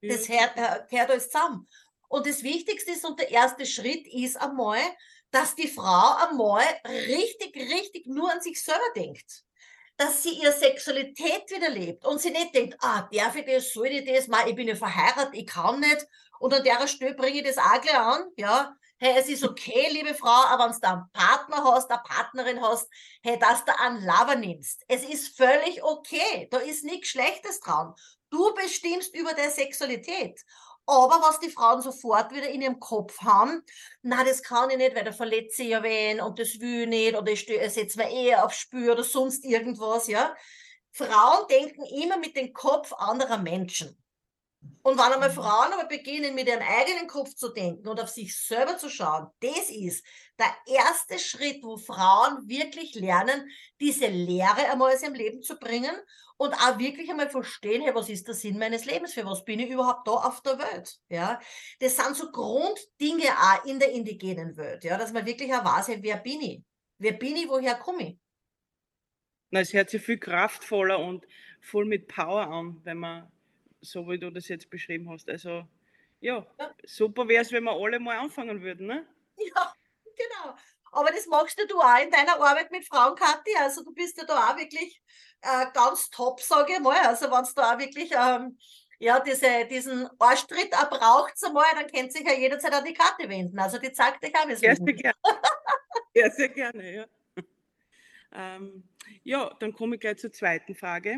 Das 0.00 0.26
gehört, 0.26 0.88
gehört 0.88 1.10
alles 1.10 1.30
zusammen. 1.30 1.68
Und 2.08 2.26
das 2.26 2.42
Wichtigste 2.42 2.92
ist 2.92 3.04
und 3.04 3.18
der 3.18 3.30
erste 3.30 3.64
Schritt 3.66 4.06
ist 4.12 4.36
einmal, 4.36 4.80
dass 5.30 5.54
die 5.54 5.68
Frau 5.68 6.16
einmal 6.16 6.64
richtig, 6.84 7.56
richtig 7.56 8.06
nur 8.06 8.30
an 8.30 8.40
sich 8.40 8.62
selber 8.62 8.80
denkt. 8.94 9.44
Dass 9.96 10.22
sie 10.22 10.30
ihre 10.40 10.52
Sexualität 10.52 11.50
wieder 11.50 11.70
lebt 11.70 12.04
und 12.04 12.20
sie 12.20 12.30
nicht 12.30 12.54
denkt, 12.54 12.76
ah, 12.80 13.08
darf 13.12 13.36
ich 13.36 13.46
das, 13.46 13.72
soll 13.72 13.88
ich 13.88 14.04
das, 14.04 14.26
mal, 14.26 14.48
ich 14.48 14.56
bin 14.56 14.68
ja 14.68 14.74
verheiratet, 14.74 15.34
ich 15.34 15.46
kann 15.46 15.80
nicht. 15.80 16.06
Und 16.38 16.54
an 16.54 16.64
der 16.64 16.86
Stelle 16.88 17.14
bringe 17.14 17.40
ich 17.40 17.44
das 17.44 17.58
auch 17.58 17.80
gleich 17.80 17.98
an, 17.98 18.24
ja. 18.36 18.74
Hey, 18.98 19.14
es 19.18 19.28
ist 19.28 19.42
okay, 19.42 19.88
liebe 19.90 20.14
Frau, 20.14 20.28
aber 20.46 20.70
wenn 20.70 20.80
du 20.80 20.88
einen 20.88 21.10
Partner 21.12 21.64
hast, 21.64 21.90
eine 21.90 22.02
Partnerin 22.04 22.62
hast, 22.62 22.88
hey, 23.22 23.36
dass 23.38 23.64
du 23.64 23.76
einen 23.80 24.04
Lover 24.04 24.36
nimmst. 24.36 24.84
Es 24.86 25.02
ist 25.02 25.36
völlig 25.36 25.82
okay. 25.82 26.48
Da 26.52 26.58
ist 26.58 26.84
nichts 26.84 27.08
Schlechtes 27.08 27.58
dran. 27.60 27.94
Du 28.30 28.54
bestimmst 28.54 29.14
über 29.14 29.34
deine 29.34 29.50
Sexualität. 29.50 30.40
Aber 30.86 31.22
was 31.22 31.38
die 31.38 31.50
Frauen 31.50 31.80
sofort 31.80 32.32
wieder 32.32 32.48
in 32.48 32.62
ihrem 32.62 32.80
Kopf 32.80 33.20
haben, 33.20 33.62
na, 34.02 34.24
das 34.24 34.42
kann 34.42 34.70
ich 34.70 34.76
nicht, 34.76 34.96
weil 34.96 35.04
da 35.04 35.12
verletze 35.12 35.62
ich 35.62 35.68
ja 35.68 35.82
wen 35.82 36.20
und 36.20 36.38
das 36.38 36.58
will 36.60 36.82
ich 36.82 36.88
nicht 36.88 37.16
oder 37.16 37.30
ich 37.30 37.46
setze 37.46 37.98
mir 37.98 38.10
eher 38.10 38.44
auf 38.44 38.52
Spür 38.52 38.92
oder 38.92 39.04
sonst 39.04 39.44
irgendwas, 39.44 40.08
ja. 40.08 40.34
Frauen 40.90 41.46
denken 41.48 41.84
immer 41.84 42.18
mit 42.18 42.36
dem 42.36 42.52
Kopf 42.52 42.92
anderer 42.92 43.38
Menschen. 43.38 44.01
Und 44.82 44.98
wenn 44.98 45.12
einmal. 45.12 45.30
Frauen 45.30 45.72
aber 45.72 45.86
beginnen, 45.86 46.34
mit 46.34 46.48
ihrem 46.48 46.62
eigenen 46.62 47.06
Kopf 47.06 47.34
zu 47.34 47.50
denken 47.50 47.86
und 47.86 48.00
auf 48.00 48.08
sich 48.08 48.36
selber 48.36 48.76
zu 48.76 48.90
schauen, 48.90 49.28
das 49.40 49.70
ist 49.70 50.04
der 50.38 50.52
erste 50.66 51.20
Schritt, 51.20 51.62
wo 51.62 51.76
Frauen 51.76 52.48
wirklich 52.48 52.94
lernen, 52.96 53.48
diese 53.80 54.08
Lehre 54.08 54.70
einmal 54.70 54.92
aus 54.92 55.02
ihrem 55.02 55.14
Leben 55.14 55.40
zu 55.40 55.56
bringen 55.56 55.94
und 56.36 56.54
auch 56.54 56.78
wirklich 56.80 57.08
einmal 57.08 57.30
verstehen, 57.30 57.82
hey, 57.82 57.94
was 57.94 58.08
ist 58.08 58.26
der 58.26 58.34
Sinn 58.34 58.58
meines 58.58 58.84
Lebens? 58.84 59.14
Für 59.14 59.24
was 59.24 59.44
bin 59.44 59.60
ich 59.60 59.70
überhaupt 59.70 60.08
da 60.08 60.12
auf 60.12 60.42
der 60.42 60.58
Welt? 60.58 60.98
Ja, 61.08 61.38
das 61.78 61.96
sind 61.96 62.16
so 62.16 62.32
Grunddinge 62.32 63.28
auch 63.28 63.64
in 63.64 63.78
der 63.78 63.92
indigenen 63.92 64.56
Welt, 64.56 64.82
ja, 64.82 64.98
dass 64.98 65.12
man 65.12 65.24
wirklich 65.24 65.54
auch 65.54 65.64
weiß, 65.64 65.88
hey, 65.88 65.98
wer 66.00 66.16
bin 66.16 66.40
ich? 66.40 66.62
Wer 66.98 67.12
bin 67.12 67.36
ich? 67.36 67.48
Woher 67.48 67.76
komme 67.76 68.10
ich? 68.10 68.18
Na, 69.50 69.60
es 69.60 69.72
hört 69.72 69.90
sich 69.90 70.02
viel 70.02 70.18
kraftvoller 70.18 70.98
und 70.98 71.24
voll 71.60 71.84
mit 71.84 72.08
Power 72.08 72.48
an, 72.48 72.80
wenn 72.82 72.98
man 72.98 73.30
so 73.82 74.08
wie 74.08 74.18
du 74.18 74.30
das 74.30 74.48
jetzt 74.48 74.70
beschrieben 74.70 75.10
hast. 75.10 75.28
Also 75.28 75.66
ja, 76.20 76.46
ja. 76.58 76.74
super 76.84 77.28
wäre 77.28 77.42
es, 77.42 77.52
wenn 77.52 77.64
wir 77.64 77.72
alle 77.72 77.98
mal 77.98 78.18
anfangen 78.18 78.62
würden, 78.62 78.86
ne? 78.86 79.06
Ja, 79.36 79.74
genau. 80.04 80.56
Aber 80.92 81.10
das 81.10 81.26
machst 81.26 81.58
du 81.68 81.80
auch 81.80 82.02
in 82.02 82.10
deiner 82.10 82.40
Arbeit 82.40 82.70
mit 82.70 82.86
Frauen, 82.86 83.16
Kathi. 83.16 83.50
Also 83.58 83.82
du 83.82 83.92
bist 83.92 84.16
ja 84.18 84.24
da 84.24 84.50
auch 84.50 84.56
wirklich 84.56 85.02
äh, 85.40 85.66
ganz 85.74 86.10
top, 86.10 86.40
sage 86.40 86.74
ich 86.74 86.80
mal. 86.80 86.98
Also 87.06 87.30
wenn 87.30 87.42
es 87.42 87.54
da 87.54 87.74
auch 87.74 87.78
wirklich 87.78 88.12
ähm, 88.12 88.56
ja, 88.98 89.18
diese, 89.18 89.66
diesen 89.68 90.08
Arschtritt 90.18 90.72
auch 90.74 90.88
braucht, 90.88 91.34
einmal, 91.44 91.66
dann 91.74 91.88
kennt 91.88 92.12
sich 92.12 92.24
ja 92.24 92.34
jederzeit 92.34 92.72
an 92.72 92.84
die 92.84 92.92
Karte 92.92 93.28
wenden. 93.28 93.58
Also 93.58 93.78
die 93.78 93.90
zeigt 93.90 94.22
dich 94.22 94.34
auch, 94.36 94.46
wie 94.46 94.52
es 94.52 94.60
ja, 94.60 94.76
sehr 94.76 94.94
gerne. 94.94 95.16
ja, 96.14 96.30
sehr 96.30 96.48
gerne, 96.50 96.94
ja. 96.94 97.06
Ähm, 98.34 98.84
ja, 99.24 99.52
dann 99.58 99.72
komme 99.72 99.96
ich 99.96 100.00
gleich 100.00 100.18
zur 100.18 100.32
zweiten 100.32 100.76
Frage 100.76 101.16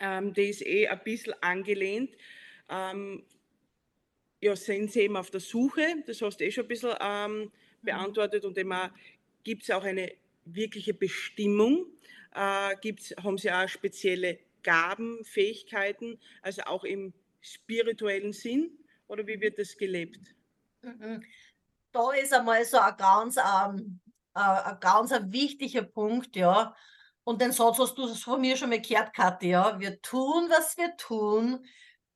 ähm, 0.00 0.32
die 0.32 0.48
ist 0.48 0.64
eh 0.64 0.88
ein 0.88 1.00
bisschen 1.04 1.34
angelehnt. 1.42 2.14
Ähm, 2.68 3.24
ja, 4.40 4.54
sind 4.54 4.92
Sie 4.92 5.00
eben 5.00 5.16
auf 5.16 5.30
der 5.30 5.40
Suche, 5.40 6.02
das 6.06 6.22
hast 6.22 6.38
du 6.38 6.44
eh 6.44 6.50
schon 6.50 6.64
ein 6.64 6.68
bisschen 6.68 6.94
ähm, 7.00 7.50
beantwortet 7.82 8.44
und 8.44 8.56
immer 8.58 8.94
gibt 9.42 9.62
es 9.64 9.70
auch 9.70 9.84
eine 9.84 10.12
wirkliche 10.44 10.94
Bestimmung, 10.94 11.86
äh, 12.34 12.76
gibt's, 12.80 13.14
haben 13.22 13.38
Sie 13.38 13.50
auch 13.50 13.68
spezielle 13.68 14.38
Gaben, 14.62 15.24
Fähigkeiten, 15.24 16.18
also 16.42 16.62
auch 16.62 16.84
im 16.84 17.12
spirituellen 17.40 18.32
Sinn 18.32 18.70
oder 19.06 19.26
wie 19.26 19.40
wird 19.40 19.58
das 19.58 19.76
gelebt? 19.76 20.34
Mhm. 20.82 21.24
Da 21.92 22.12
ist 22.12 22.32
einmal 22.32 22.64
so 22.64 22.78
ein 22.78 22.96
ganz, 22.96 23.36
ähm, 23.36 24.00
äh, 24.34 24.40
ein 24.40 24.78
ganz 24.80 25.10
wichtiger 25.10 25.82
Punkt, 25.82 26.36
ja, 26.36 26.76
und 27.28 27.42
den 27.42 27.52
Satz 27.52 27.78
hast 27.78 27.98
du 27.98 28.08
von 28.14 28.40
mir 28.40 28.56
schon 28.56 28.70
mal 28.70 28.80
gehört, 28.80 29.12
Kathi, 29.12 29.50
ja. 29.50 29.78
Wir 29.78 30.00
tun, 30.00 30.48
was 30.48 30.78
wir 30.78 30.96
tun, 30.96 31.62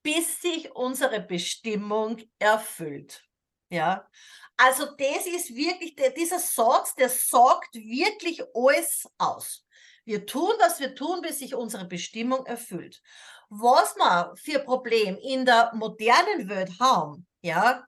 bis 0.03 0.41
sich 0.41 0.75
unsere 0.75 1.21
Bestimmung 1.21 2.19
erfüllt. 2.39 3.23
Ja. 3.69 4.09
Also 4.57 4.87
das 4.87 5.27
ist 5.27 5.55
wirklich, 5.55 5.97
der, 5.97 6.13
dieser 6.13 6.39
Satz, 6.39 6.95
der 6.95 7.11
sagt 7.11 7.75
wirklich 7.75 8.43
alles 8.55 9.07
aus. 9.19 9.67
Wir 10.07 10.25
tun, 10.25 10.55
was 10.59 10.81
wir 10.81 10.95
tun, 10.95 11.21
bis 11.21 11.41
sich 11.41 11.55
unsere 11.55 11.85
Bestimmung 11.85 12.47
erfüllt. 12.47 13.03
Was 13.51 13.95
wir 13.97 14.33
für 14.37 14.61
Problem 14.61 15.19
in 15.19 15.45
der 15.45 15.73
modernen 15.75 16.49
Welt 16.49 16.71
haben, 16.81 17.27
ja, 17.43 17.87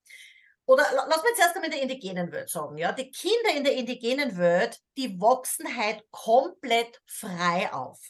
oder 0.67 0.85
lass 0.93 1.23
mich 1.23 1.35
zuerst 1.37 1.55
einmal 1.57 1.67
in 1.67 1.73
der 1.73 1.83
indigenen 1.83 2.33
Welt 2.33 2.49
sagen, 2.49 2.79
ja, 2.79 2.93
die 2.93 3.11
Kinder 3.11 3.55
in 3.57 3.65
der 3.65 3.75
indigenen 3.75 4.37
Welt, 4.39 4.81
die 4.97 5.21
wachsen 5.21 5.77
halt 5.77 6.03
komplett 6.11 7.01
frei 7.07 7.73
auf. 7.73 8.01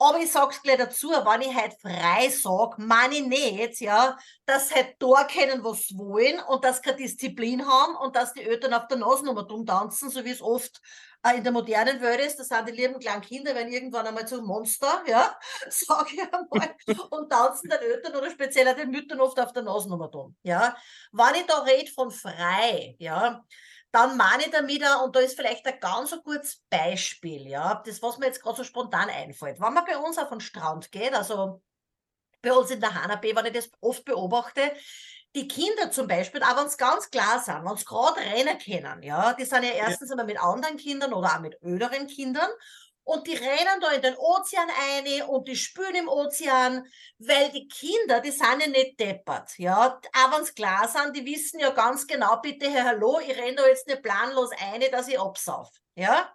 Aber 0.00 0.18
ich 0.18 0.30
sag's 0.30 0.62
gleich 0.62 0.78
dazu, 0.78 1.08
wenn 1.08 1.40
ich 1.40 1.54
halt 1.54 1.74
frei 1.80 2.28
sag, 2.30 2.78
meine 2.78 3.16
ich 3.16 3.26
nicht, 3.26 3.80
ja, 3.80 4.16
dass 4.46 4.68
sie 4.68 4.76
halt 4.76 4.94
da 5.00 5.24
können, 5.24 5.64
was 5.64 5.96
wollen 5.96 6.38
und 6.40 6.64
dass 6.64 6.76
sie 6.76 6.82
keine 6.82 6.98
Disziplin 6.98 7.66
haben 7.66 7.96
und 7.96 8.14
dass 8.14 8.32
die 8.32 8.44
Eltern 8.44 8.74
auf 8.74 8.86
der 8.86 8.98
Nase 8.98 9.24
nochmal 9.24 9.46
dumm 9.46 9.66
tanzen, 9.66 10.08
so 10.08 10.24
wie 10.24 10.30
es 10.30 10.40
oft 10.40 10.80
äh, 11.24 11.38
in 11.38 11.42
der 11.42 11.52
modernen 11.52 12.00
Welt 12.00 12.20
ist. 12.20 12.36
Das 12.38 12.46
sind 12.46 12.68
die 12.68 12.72
lieben 12.72 13.00
kleinen 13.00 13.22
Kinder, 13.22 13.54
wenn 13.56 13.68
irgendwann 13.72 14.06
einmal 14.06 14.26
zum 14.26 14.46
Monster, 14.46 15.02
ja, 15.06 15.36
sag 15.68 16.12
ich 16.12 16.20
einmal, 16.20 16.76
und 17.10 17.30
tanzen 17.30 17.68
den 17.68 17.80
Eltern 17.80 18.14
oder 18.14 18.30
speziell 18.30 18.72
den 18.76 18.90
Müttern 18.90 19.20
oft 19.20 19.38
auf 19.40 19.52
der 19.52 19.62
Nase 19.62 19.88
nochmal 19.88 20.10
dumm, 20.10 20.36
ja. 20.44 20.76
Wenn 21.10 21.40
ich 21.40 21.46
da 21.46 21.58
rede 21.62 21.90
von 21.90 22.12
frei, 22.12 22.94
ja, 23.00 23.44
dann 23.90 24.16
meine 24.16 24.44
ich 24.44 24.50
damit 24.50 24.84
auch, 24.84 25.04
und 25.04 25.16
da 25.16 25.20
ist 25.20 25.36
vielleicht 25.36 25.66
ein 25.66 25.80
ganz 25.80 26.12
ein 26.12 26.22
gutes 26.22 26.62
Beispiel, 26.68 27.48
ja, 27.48 27.82
das, 27.86 28.02
was 28.02 28.18
mir 28.18 28.26
jetzt 28.26 28.42
gerade 28.42 28.58
so 28.58 28.64
spontan 28.64 29.08
einfällt. 29.08 29.60
Wenn 29.60 29.72
man 29.72 29.84
bei 29.84 29.96
uns 29.96 30.18
auf 30.18 30.28
den 30.28 30.40
Strand 30.40 30.92
geht, 30.92 31.14
also 31.14 31.62
bei 32.42 32.52
uns 32.52 32.70
in 32.70 32.80
der 32.80 32.94
Hanabe, 32.94 33.34
wenn 33.34 33.46
ich 33.46 33.52
das 33.52 33.70
oft 33.80 34.04
beobachte, 34.04 34.72
die 35.34 35.48
Kinder 35.48 35.90
zum 35.90 36.06
Beispiel, 36.06 36.42
auch 36.42 36.56
wenn 36.56 36.66
es 36.66 36.76
ganz 36.76 37.10
klar 37.10 37.40
sind, 37.40 37.64
wenn 37.64 37.76
sie 37.76 37.84
gerade 37.84 38.20
rennen 38.20 38.58
können, 38.58 39.02
ja, 39.02 39.34
die 39.34 39.44
sind 39.44 39.62
ja 39.62 39.70
erstens 39.70 40.10
ja. 40.10 40.14
einmal 40.14 40.26
mit 40.26 40.42
anderen 40.42 40.76
Kindern 40.76 41.12
oder 41.12 41.36
auch 41.36 41.40
mit 41.40 41.60
öderen 41.62 42.06
Kindern 42.06 42.48
und 43.08 43.26
die 43.26 43.34
rennen 43.34 43.80
da 43.80 43.90
in 43.92 44.02
den 44.02 44.16
Ozean 44.18 44.68
ein 44.68 45.22
und 45.22 45.48
die 45.48 45.56
spülen 45.56 45.94
im 45.94 46.08
Ozean, 46.08 46.86
weil 47.18 47.50
die 47.52 47.66
Kinder, 47.66 48.20
die 48.20 48.30
sind 48.30 48.60
ja 48.60 48.66
nicht 48.66 49.00
deppert, 49.00 49.56
ja. 49.56 49.98
Aber 50.12 50.36
wenn 50.36 50.54
klar 50.54 50.86
sind, 50.86 51.16
die 51.16 51.24
wissen 51.24 51.58
ja 51.58 51.70
ganz 51.70 52.06
genau, 52.06 52.36
bitte, 52.42 52.68
Herr, 52.70 52.84
hallo, 52.84 53.18
ich 53.20 53.34
renne 53.34 53.56
da 53.56 53.66
jetzt 53.66 53.86
nicht 53.86 54.02
planlos 54.02 54.50
ein, 54.60 54.82
dass 54.92 55.08
ich 55.08 55.18
absauf, 55.18 55.70
ja. 55.94 56.30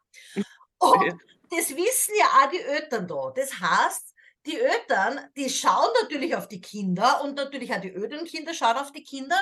Und 0.79 1.21
das 1.51 1.69
wissen 1.69 2.15
ja 2.17 2.25
auch 2.25 2.49
die 2.49 2.61
Eltern 2.61 3.07
da. 3.07 3.31
Das 3.35 3.51
heißt, 3.59 4.15
die 4.47 4.59
Eltern, 4.59 5.29
die 5.37 5.51
schauen 5.51 5.93
natürlich 6.01 6.35
auf 6.35 6.47
die 6.47 6.59
Kinder 6.59 7.21
und 7.21 7.35
natürlich 7.35 7.71
auch 7.71 7.81
die 7.81 7.93
Elternkinder 7.93 8.55
schauen 8.55 8.77
auf 8.77 8.91
die 8.91 9.03
Kinder 9.03 9.39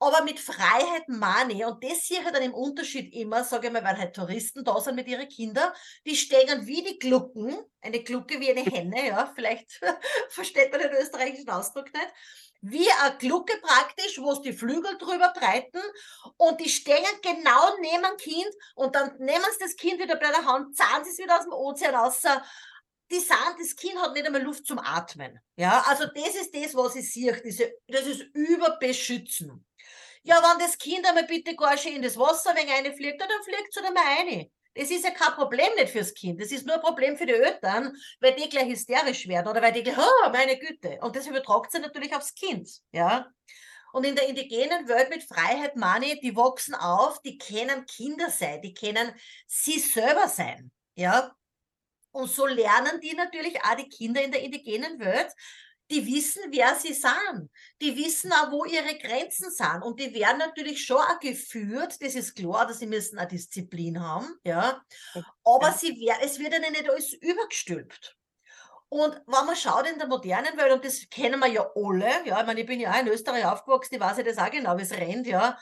aber 0.00 0.22
mit 0.22 0.38
Freiheit 0.38 1.08
meine 1.08 1.66
und 1.66 1.82
das 1.82 2.06
sehe 2.06 2.18
ich 2.18 2.24
halt 2.24 2.34
dann 2.34 2.42
im 2.42 2.54
Unterschied 2.54 3.12
immer, 3.14 3.44
sage 3.44 3.66
ich 3.66 3.72
mal, 3.72 3.84
weil 3.84 3.98
halt 3.98 4.14
Touristen 4.14 4.64
da 4.64 4.80
sind 4.80 4.94
mit 4.94 5.08
ihren 5.08 5.28
Kindern, 5.28 5.72
die 6.06 6.16
stehen 6.16 6.66
wie 6.66 6.82
die 6.82 6.98
Glucken, 6.98 7.56
eine 7.80 8.02
Glucke 8.02 8.40
wie 8.40 8.50
eine 8.50 8.62
Henne, 8.62 9.08
ja, 9.08 9.32
vielleicht 9.34 9.80
versteht 10.28 10.70
man 10.70 10.80
den 10.80 10.92
österreichischen 10.92 11.50
Ausdruck 11.50 11.92
nicht, 11.92 12.12
wie 12.60 12.90
eine 13.02 13.16
Glucke 13.18 13.56
praktisch, 13.60 14.18
wo 14.18 14.32
es 14.32 14.42
die 14.42 14.52
Flügel 14.52 14.96
drüber 14.98 15.32
breiten 15.34 15.80
und 16.36 16.60
die 16.60 16.68
stehen 16.68 17.04
genau 17.22 17.76
neben 17.80 18.02
dem 18.02 18.16
Kind 18.18 18.54
und 18.74 18.94
dann 18.94 19.16
nehmen 19.18 19.44
sie 19.52 19.64
das 19.64 19.76
Kind 19.76 20.00
wieder 20.00 20.16
bei 20.16 20.28
der 20.28 20.44
Hand, 20.44 20.76
zahlen 20.76 21.04
sie 21.04 21.10
es 21.10 21.18
wieder 21.18 21.38
aus 21.38 21.44
dem 21.44 21.52
Ozean 21.52 21.94
raus, 21.94 22.22
die 23.10 23.20
sagen, 23.20 23.56
das 23.58 23.74
Kind 23.74 23.98
hat 23.98 24.12
nicht 24.12 24.26
einmal 24.26 24.42
Luft 24.42 24.66
zum 24.66 24.78
Atmen. 24.78 25.38
Ja, 25.56 25.82
also 25.86 26.04
das 26.06 26.34
ist 26.34 26.54
das, 26.54 26.74
was 26.74 26.96
ich 26.96 27.10
sehe, 27.10 27.40
diese, 27.42 27.72
das 27.86 28.06
ist 28.06 28.22
Überbeschützen. 28.34 29.64
Ja, 30.22 30.36
wenn 30.36 30.58
das 30.58 30.78
Kind 30.78 31.06
einmal 31.06 31.24
bitte 31.24 31.54
gar 31.56 31.76
schön 31.76 31.96
in 31.96 32.02
das 32.02 32.18
Wasser 32.18 32.54
wegen 32.54 32.70
reinfliegt, 32.70 33.20
dann 33.20 33.28
fliegt 33.42 33.76
es 33.76 33.82
einmal 33.82 34.04
rein. 34.04 34.50
Das 34.74 34.90
ist 34.90 35.04
ja 35.04 35.10
kein 35.10 35.32
Problem 35.32 35.74
nicht 35.76 35.90
fürs 35.90 36.14
Kind. 36.14 36.40
Das 36.40 36.52
ist 36.52 36.64
nur 36.64 36.76
ein 36.76 36.80
Problem 36.80 37.16
für 37.16 37.26
die 37.26 37.32
Eltern, 37.32 37.96
weil 38.20 38.34
die 38.34 38.48
gleich 38.48 38.68
hysterisch 38.68 39.26
werden 39.26 39.48
oder 39.48 39.60
weil 39.60 39.72
die 39.72 39.82
gleich, 39.82 39.98
oh, 39.98 40.30
meine 40.30 40.56
Güte. 40.56 40.98
Und 41.00 41.16
das 41.16 41.26
übertragt 41.26 41.72
sich 41.72 41.80
natürlich 41.80 42.14
aufs 42.14 42.34
Kind. 42.34 42.68
Ja. 42.92 43.26
Und 43.92 44.04
in 44.04 44.14
der 44.14 44.28
indigenen 44.28 44.86
Welt 44.86 45.10
mit 45.10 45.24
Freiheit 45.24 45.74
Money, 45.74 46.20
die 46.20 46.36
wachsen 46.36 46.74
auf, 46.74 47.20
die 47.22 47.38
kennen 47.38 47.86
Kinder 47.86 48.30
sein, 48.30 48.62
die 48.62 48.74
kennen 48.74 49.12
sie 49.46 49.78
selber 49.80 50.28
sein. 50.28 50.70
Ja. 50.94 51.34
Und 52.12 52.30
so 52.30 52.46
lernen 52.46 53.00
die 53.00 53.14
natürlich 53.14 53.62
auch 53.64 53.74
die 53.74 53.88
Kinder 53.88 54.22
in 54.22 54.30
der 54.30 54.42
indigenen 54.42 54.98
Welt, 55.00 55.32
die 55.90 56.06
wissen, 56.06 56.42
wer 56.50 56.74
sie 56.74 56.92
sind. 56.92 57.50
Die 57.80 57.96
wissen 57.96 58.32
auch, 58.32 58.50
wo 58.50 58.64
ihre 58.64 58.98
Grenzen 58.98 59.50
sind. 59.50 59.82
Und 59.82 59.98
die 60.00 60.12
werden 60.14 60.38
natürlich 60.38 60.84
schon 60.84 60.98
auch 60.98 61.18
geführt. 61.20 62.02
Das 62.02 62.14
ist 62.14 62.34
klar, 62.34 62.66
dass 62.66 62.80
sie 62.80 62.86
müssen 62.86 63.18
eine 63.18 63.28
Disziplin 63.28 64.00
haben, 64.00 64.28
ja. 64.44 64.82
Aber 65.44 65.72
sie 65.72 65.98
werden, 66.00 66.20
es 66.22 66.38
wird 66.38 66.54
ihnen 66.54 66.72
nicht 66.72 66.88
alles 66.88 67.14
übergestülpt. 67.14 68.16
Und 68.90 69.14
wenn 69.26 69.46
man 69.46 69.56
schaut 69.56 69.86
in 69.86 69.98
der 69.98 70.08
modernen 70.08 70.56
Welt, 70.56 70.72
und 70.72 70.84
das 70.84 71.08
kennen 71.10 71.40
wir 71.40 71.48
ja 71.48 71.70
alle, 71.74 72.26
ja, 72.26 72.40
ich 72.40 72.46
meine, 72.46 72.60
ich 72.60 72.66
bin 72.66 72.80
ja 72.80 72.92
auch 72.92 73.00
in 73.00 73.08
Österreich 73.08 73.44
aufgewachsen, 73.44 73.96
ich 73.96 74.00
weiß 74.00 74.18
ja 74.18 74.22
das 74.22 74.38
auch 74.38 74.50
genau, 74.50 74.76
wie 74.78 74.82
es 74.82 74.92
rennt, 74.92 75.26
ja. 75.26 75.58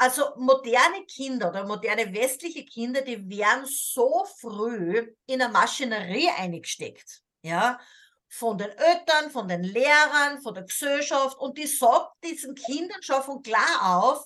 Also 0.00 0.32
moderne 0.36 1.04
Kinder 1.06 1.48
oder 1.48 1.66
moderne 1.66 2.14
westliche 2.14 2.64
Kinder, 2.64 3.02
die 3.02 3.28
werden 3.28 3.66
so 3.66 4.24
früh 4.38 5.12
in 5.26 5.42
eine 5.42 5.52
Maschinerie 5.52 6.30
eingesteckt, 6.36 7.22
ja, 7.42 7.80
von 8.28 8.58
den 8.58 8.70
Eltern, 8.70 9.30
von 9.30 9.48
den 9.48 9.62
Lehrern, 9.62 10.40
von 10.42 10.54
der 10.54 10.64
Gesellschaft 10.64 11.38
und 11.38 11.56
die 11.58 11.66
sagt 11.66 12.12
diesen 12.24 12.54
Kindern 12.54 13.02
schon 13.02 13.22
von 13.22 13.42
klar 13.42 13.98
auf, 13.98 14.24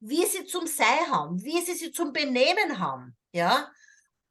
wie 0.00 0.26
sie 0.26 0.44
zum 0.44 0.66
Sein 0.66 1.10
haben, 1.10 1.42
wie 1.42 1.60
sie 1.62 1.74
sich 1.74 1.94
zum 1.94 2.12
Benehmen 2.12 2.78
haben, 2.78 3.16
ja. 3.32 3.70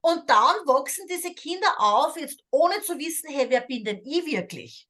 Und 0.01 0.29
dann 0.29 0.55
wachsen 0.65 1.07
diese 1.07 1.33
Kinder 1.33 1.79
auf, 1.79 2.17
jetzt 2.17 2.43
ohne 2.51 2.81
zu 2.81 2.99
wissen, 2.99 3.29
hey, 3.29 3.49
wer 3.49 3.61
bin 3.61 3.85
denn 3.85 4.01
ich 4.03 4.25
wirklich? 4.25 4.89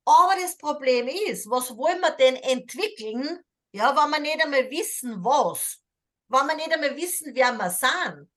Aber 0.03 0.33
das 0.41 0.57
Problem 0.57 1.07
ist, 1.07 1.49
was 1.49 1.77
wollen 1.77 2.01
wir 2.01 2.11
denn 2.11 2.35
entwickeln, 2.35 3.39
ja, 3.71 3.95
wenn 3.95 4.09
wir 4.11 4.19
nicht 4.19 4.43
einmal 4.43 4.69
wissen, 4.69 5.23
was? 5.23 5.79
Wenn 6.27 6.47
wir 6.47 6.55
nicht 6.55 6.73
einmal 6.73 6.97
wissen, 6.97 7.33
wer 7.35 7.53
wir 7.53 7.69
sind? 7.69 8.29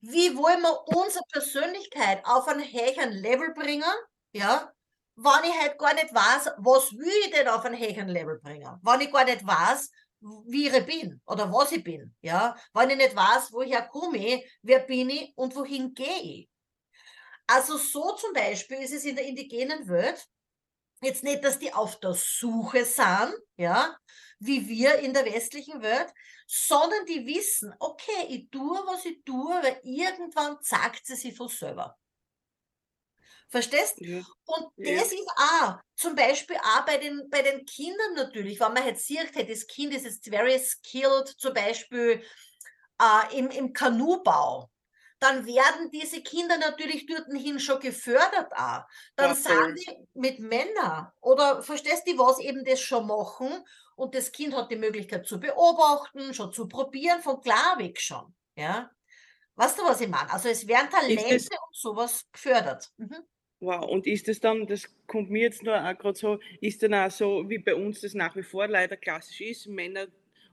Wie 0.00 0.34
wollen 0.36 0.62
wir 0.62 0.88
unsere 0.88 1.24
Persönlichkeit 1.32 2.24
auf 2.24 2.48
einen 2.48 2.64
höheren 2.64 3.12
Level 3.12 3.52
bringen, 3.52 3.92
ja, 4.32 4.73
wenn 5.16 5.50
ich 5.50 5.60
halt 5.60 5.78
gar 5.78 5.94
nicht 5.94 6.12
weiß, 6.12 6.54
was 6.58 6.92
will 6.92 7.12
ich 7.24 7.30
denn 7.30 7.48
auf 7.48 7.64
einen 7.64 7.78
höheren 7.78 8.08
Level 8.08 8.38
bringen? 8.40 8.78
Wenn 8.82 9.00
ich 9.00 9.12
gar 9.12 9.24
nicht 9.24 9.46
weiß, 9.46 9.90
wie 10.46 10.68
ich 10.68 10.86
bin 10.86 11.20
oder 11.26 11.52
was 11.52 11.72
ich 11.72 11.84
bin, 11.84 12.14
ja, 12.20 12.56
wenn 12.72 12.90
ich 12.90 12.96
nicht 12.96 13.14
weiß, 13.14 13.52
woher 13.52 13.86
komme 13.88 14.18
ich, 14.18 14.58
wer 14.62 14.80
bin 14.80 15.10
ich 15.10 15.32
und 15.36 15.54
wohin 15.54 15.92
gehe 15.94 16.20
ich. 16.22 16.50
Also 17.46 17.76
so 17.76 18.12
zum 18.12 18.32
Beispiel 18.32 18.78
ist 18.78 18.94
es 18.94 19.04
in 19.04 19.16
der 19.16 19.26
indigenen 19.26 19.86
Welt 19.88 20.26
jetzt 21.02 21.22
nicht, 21.22 21.44
dass 21.44 21.58
die 21.58 21.72
auf 21.72 22.00
der 22.00 22.14
Suche 22.14 22.84
sind, 22.84 23.34
ja, 23.56 23.96
wie 24.38 24.66
wir 24.66 24.98
in 25.00 25.12
der 25.12 25.26
westlichen 25.26 25.82
Welt, 25.82 26.12
sondern 26.46 27.04
die 27.06 27.26
wissen, 27.26 27.74
okay, 27.78 28.26
ich 28.28 28.50
tue, 28.50 28.78
was 28.86 29.04
ich 29.04 29.22
tue, 29.24 29.50
weil 29.62 29.78
irgendwann 29.82 30.60
zeigt 30.62 31.06
sie 31.06 31.16
sich 31.16 31.36
von 31.36 31.48
selber. 31.48 31.96
Verstehst? 33.54 34.00
Ja. 34.00 34.20
Und 34.46 34.66
ja. 34.78 34.98
das 34.98 35.12
ist 35.12 35.30
auch, 35.36 35.76
zum 35.94 36.16
Beispiel 36.16 36.56
auch 36.56 36.84
bei 36.84 36.96
den, 36.96 37.30
bei 37.30 37.40
den 37.40 37.64
Kindern 37.64 38.14
natürlich, 38.16 38.58
wenn 38.58 38.72
man 38.72 38.84
jetzt 38.84 39.06
sieht, 39.06 39.30
hey, 39.32 39.46
das 39.46 39.68
Kind 39.68 39.94
ist 39.94 40.04
jetzt 40.04 40.28
very 40.28 40.58
skilled, 40.58 41.28
zum 41.38 41.54
Beispiel 41.54 42.20
äh, 43.00 43.38
im, 43.38 43.50
im 43.50 43.72
Kanubau, 43.72 44.68
dann 45.20 45.46
werden 45.46 45.88
diese 45.92 46.20
Kinder 46.20 46.58
natürlich 46.58 47.06
dorthin 47.06 47.60
schon 47.60 47.78
gefördert 47.78 48.52
auch. 48.56 48.82
Dann 49.14 49.28
ja, 49.28 49.34
sind 49.36 49.78
die 49.78 50.08
mit 50.14 50.40
Männern 50.40 51.12
oder 51.20 51.62
verstehst 51.62 52.08
du, 52.08 52.18
was 52.18 52.40
eben 52.40 52.64
das 52.64 52.80
schon 52.80 53.06
machen 53.06 53.64
und 53.94 54.16
das 54.16 54.32
Kind 54.32 54.56
hat 54.56 54.72
die 54.72 54.76
Möglichkeit 54.76 55.28
zu 55.28 55.38
beobachten, 55.38 56.34
schon 56.34 56.52
zu 56.52 56.66
probieren, 56.66 57.22
von 57.22 57.40
klar 57.40 57.78
weg 57.78 58.00
schon. 58.00 58.34
Ja? 58.56 58.90
Weißt 59.54 59.78
du, 59.78 59.84
was 59.84 60.00
ich 60.00 60.08
meine? 60.08 60.32
Also 60.32 60.48
es 60.48 60.66
werden 60.66 60.90
Talente 60.90 61.56
und 61.68 61.76
sowas 61.76 62.24
gefördert. 62.32 62.90
Mhm. 62.96 63.24
Wow, 63.64 63.88
und 63.88 64.06
ist 64.06 64.28
es 64.28 64.40
dann, 64.40 64.66
das 64.66 64.90
kommt 65.06 65.30
mir 65.30 65.44
jetzt 65.44 65.62
nur 65.62 65.74
auch 65.74 65.96
gerade 65.96 66.18
so, 66.18 66.38
ist 66.60 66.82
dann 66.82 66.92
auch 66.92 67.10
so, 67.10 67.48
wie 67.48 67.56
bei 67.56 67.74
uns 67.74 68.02
das 68.02 68.12
nach 68.12 68.36
wie 68.36 68.42
vor 68.42 68.68
leider 68.68 68.94
klassisch 68.94 69.40
ist, 69.40 69.66
Männer 69.68 70.06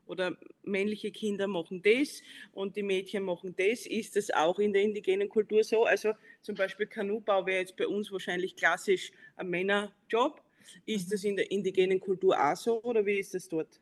oder 0.05 0.37
männliche 0.63 1.11
Kinder 1.11 1.45
machen 1.47 1.81
das 1.81 2.21
und 2.53 2.77
die 2.77 2.83
Mädchen 2.83 3.23
machen 3.23 3.53
das. 3.57 3.85
Ist 3.85 4.15
das 4.15 4.31
auch 4.31 4.59
in 4.59 4.71
der 4.71 4.83
indigenen 4.83 5.27
Kultur 5.27 5.61
so? 5.61 5.83
Also 5.83 6.13
zum 6.41 6.55
Beispiel 6.55 6.87
Kanubau 6.87 7.45
wäre 7.45 7.59
jetzt 7.59 7.75
bei 7.75 7.85
uns 7.85 8.09
wahrscheinlich 8.13 8.55
klassisch 8.55 9.11
ein 9.35 9.49
Männerjob. 9.49 10.41
Ist 10.85 11.07
mhm. 11.07 11.11
das 11.11 11.23
in 11.25 11.35
der 11.35 11.51
indigenen 11.51 11.99
Kultur 11.99 12.41
auch 12.41 12.55
so 12.55 12.81
oder 12.81 13.05
wie 13.05 13.19
ist 13.19 13.33
das 13.33 13.49
dort? 13.49 13.81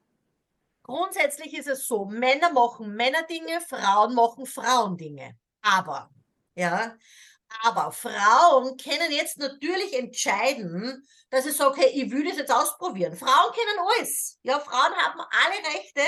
Grundsätzlich 0.81 1.55
ist 1.55 1.67
es 1.67 1.87
so, 1.87 2.05
Männer 2.05 2.51
machen 2.51 2.95
Männerdinge, 2.95 3.61
Frauen 3.67 4.15
machen 4.15 4.47
Frauendinge. 4.47 5.37
Aber, 5.61 6.09
ja, 6.55 6.97
aber 7.63 7.91
Frauen 7.91 8.77
können 8.77 9.11
jetzt 9.11 9.37
natürlich 9.37 9.93
entscheiden, 9.93 11.05
dass 11.29 11.45
sie 11.45 11.51
sagen, 11.51 11.71
okay, 11.71 11.91
ich 11.93 12.11
will 12.11 12.27
das 12.27 12.37
jetzt 12.37 12.51
ausprobieren. 12.51 13.15
Frauen 13.15 13.53
können 13.53 13.79
alles. 13.79 14.39
Ja, 14.43 14.59
Frauen 14.59 14.95
haben 14.95 15.19
alle 15.19 15.75
Rechte, 15.75 16.01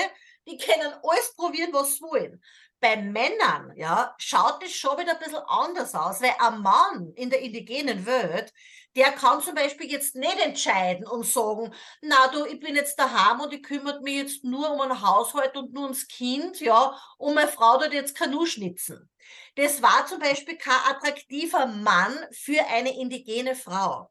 die 0.46 0.56
können 0.56 0.92
alles 1.02 1.34
probieren, 1.36 1.72
was 1.72 1.96
sie 1.96 2.02
wollen. 2.02 2.42
Bei 2.80 2.96
Männern, 2.96 3.72
ja, 3.76 4.14
schaut 4.18 4.62
es 4.64 4.74
schon 4.74 4.98
wieder 4.98 5.12
ein 5.12 5.18
bisschen 5.18 5.42
anders 5.46 5.94
aus, 5.94 6.20
weil 6.20 6.34
ein 6.38 6.60
Mann 6.62 7.12
in 7.14 7.30
der 7.30 7.40
indigenen 7.40 8.06
Welt, 8.06 8.52
der 8.96 9.12
kann 9.12 9.40
zum 9.40 9.54
Beispiel 9.54 9.90
jetzt 9.90 10.14
nicht 10.14 10.38
entscheiden 10.38 11.06
und 11.06 11.26
sagen, 11.26 11.74
na 12.00 12.28
du, 12.28 12.44
ich 12.44 12.60
bin 12.60 12.76
jetzt 12.76 12.98
daheim 12.98 13.40
und 13.40 13.52
ich 13.52 13.62
kümmere 13.62 14.00
mich 14.00 14.16
jetzt 14.16 14.44
nur 14.44 14.70
um 14.70 14.80
einen 14.80 15.00
Haushalt 15.00 15.56
und 15.56 15.72
nur 15.72 15.84
ums 15.84 16.06
Kind, 16.08 16.60
ja, 16.60 16.98
und 17.18 17.34
meine 17.34 17.48
Frau 17.48 17.78
tut 17.78 17.92
jetzt 17.92 18.16
Kanu 18.16 18.44
schnitzen. 18.46 19.08
Das 19.56 19.82
war 19.82 20.06
zum 20.06 20.18
Beispiel 20.18 20.56
kein 20.56 20.94
attraktiver 20.94 21.66
Mann 21.66 22.16
für 22.32 22.64
eine 22.66 22.98
indigene 22.98 23.54
Frau. 23.54 24.10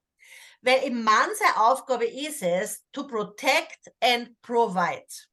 Weil 0.61 0.83
im 0.83 1.03
Mann 1.03 1.29
seine 1.37 1.65
Aufgabe 1.65 2.05
ist 2.05 2.43
es, 2.43 2.83
to 2.91 3.07
protect 3.07 3.91
and 3.99 4.39
provide. 4.41 5.30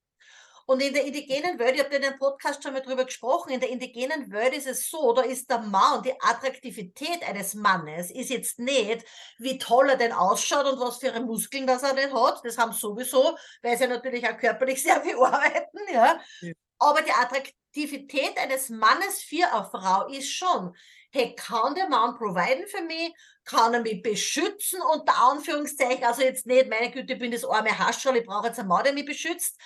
Und 0.71 0.83
in 0.83 0.93
der 0.93 1.07
indigenen 1.07 1.59
Welt, 1.59 1.77
ich 1.77 1.83
habe 1.83 1.97
in 1.97 2.03
dem 2.03 2.19
Podcast 2.19 2.63
schon 2.63 2.75
mal 2.75 2.83
drüber 2.83 3.07
gesprochen, 3.07 3.53
in 3.53 3.61
der 3.61 3.71
indigenen 3.71 4.31
Welt 4.31 4.53
ist 4.53 4.67
es 4.67 4.91
so, 4.91 5.15
da 5.15 5.23
ist 5.23 5.49
der 5.49 5.61
Mann, 5.61 6.03
die 6.03 6.13
Attraktivität 6.21 7.27
eines 7.27 7.55
Mannes 7.55 8.11
ist 8.11 8.29
jetzt 8.29 8.59
nicht, 8.59 9.03
wie 9.39 9.57
toll 9.57 9.89
er 9.89 9.97
denn 9.97 10.13
ausschaut 10.13 10.67
und 10.67 10.79
was 10.79 10.99
für 10.99 11.19
Muskeln 11.21 11.67
das 11.67 11.85
er 11.85 11.95
denn 11.95 12.13
hat. 12.13 12.45
Das 12.45 12.59
haben 12.59 12.73
sowieso, 12.73 13.35
weil 13.63 13.79
sie 13.79 13.87
natürlich 13.87 14.29
auch 14.29 14.37
körperlich 14.37 14.83
sehr 14.83 15.01
viel 15.01 15.17
arbeiten, 15.17 15.79
ja. 15.91 16.21
ja. 16.43 16.53
Aber 16.79 17.01
die 17.01 17.13
Attraktivität 17.13 18.37
eines 18.37 18.69
Mannes 18.69 19.23
für 19.23 19.51
eine 19.51 19.65
Frau 19.65 20.07
ist 20.09 20.31
schon, 20.31 20.77
hey, 21.13 21.35
kann 21.35 21.75
der 21.77 21.89
Mann 21.89 22.15
providen 22.15 22.67
für 22.67 22.83
mich? 22.83 23.15
Kann 23.49 23.73
er 23.73 23.81
mich 23.81 24.03
beschützen? 24.03 24.79
Unter 24.83 25.17
Anführungszeichen, 25.17 26.05
also 26.05 26.21
jetzt 26.21 26.47
nicht, 26.47 26.69
meine 26.69 26.91
Güte, 26.91 27.15
ich 27.15 27.19
bin 27.19 27.31
das 27.31 27.47
arme 27.47 27.79
Haschel, 27.79 28.17
ich 28.17 28.27
brauche 28.27 28.49
jetzt 28.49 28.59
einen 28.59 28.69
Mann, 28.69 28.85
der 28.85 28.93
mich 28.93 29.07
beschützt. 29.07 29.57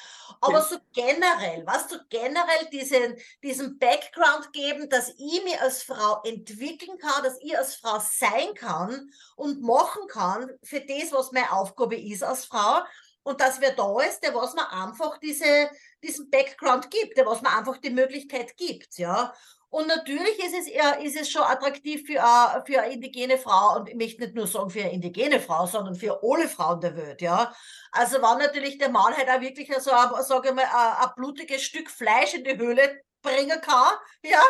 Aber 0.40 0.58
ja. 0.58 0.62
so 0.62 0.76
generell, 0.92 1.64
was 1.66 1.88
du 1.88 1.98
generell 2.08 2.66
diesen, 2.72 3.16
diesen 3.42 3.80
Background 3.80 4.52
geben, 4.52 4.88
dass 4.88 5.08
ich 5.08 5.42
mich 5.42 5.60
als 5.60 5.82
Frau 5.82 6.22
entwickeln 6.22 6.96
kann, 6.98 7.24
dass 7.24 7.40
ich 7.40 7.58
als 7.58 7.74
Frau 7.74 7.98
sein 7.98 8.54
kann 8.54 9.10
und 9.34 9.62
machen 9.62 10.06
kann 10.06 10.48
für 10.62 10.80
das, 10.80 11.10
was 11.10 11.32
meine 11.32 11.50
Aufgabe 11.50 11.96
ist 11.96 12.22
als 12.22 12.44
Frau. 12.44 12.82
Und 13.24 13.40
dass 13.40 13.60
wer 13.60 13.72
da 13.72 14.00
ist, 14.00 14.20
der 14.20 14.34
was 14.34 14.54
mir 14.54 14.70
einfach 14.70 15.18
diese, 15.18 15.70
diesen 16.04 16.30
Background 16.30 16.88
gibt, 16.90 17.16
der 17.16 17.26
was 17.26 17.42
mir 17.42 17.56
einfach 17.56 17.78
die 17.78 17.90
Möglichkeit 17.90 18.56
gibt, 18.56 18.98
ja. 18.98 19.34
Und 19.72 19.86
natürlich 19.86 20.38
ist 20.38 20.54
es, 20.54 20.68
ist 21.02 21.18
es 21.18 21.30
schon 21.30 21.40
attraktiv 21.40 22.06
für, 22.06 22.20
für 22.66 22.82
eine 22.82 22.92
indigene 22.92 23.38
Frau 23.38 23.76
und 23.76 23.88
ich 23.88 23.94
möchte 23.94 24.20
nicht 24.20 24.34
nur 24.34 24.46
sagen 24.46 24.68
für 24.68 24.82
eine 24.82 24.92
indigene 24.92 25.40
Frau, 25.40 25.64
sondern 25.64 25.94
für 25.94 26.20
alle 26.22 26.46
Frauen 26.46 26.82
der 26.82 26.94
Welt, 26.94 27.22
ja. 27.22 27.50
Also 27.90 28.16
wenn 28.16 28.36
natürlich 28.36 28.76
der 28.76 28.90
Mann 28.90 29.16
halt 29.16 29.30
auch 29.30 29.40
wirklich 29.40 29.72
so, 29.78 29.90
sage 29.90 30.50
ich 30.50 30.54
mal, 30.54 30.66
ein, 30.66 31.08
ein 31.08 31.14
blutiges 31.16 31.62
Stück 31.62 31.90
Fleisch 31.90 32.34
in 32.34 32.44
die 32.44 32.58
Höhle 32.58 33.00
bringen 33.22 33.58
kann, 33.62 33.94
ja, 34.22 34.42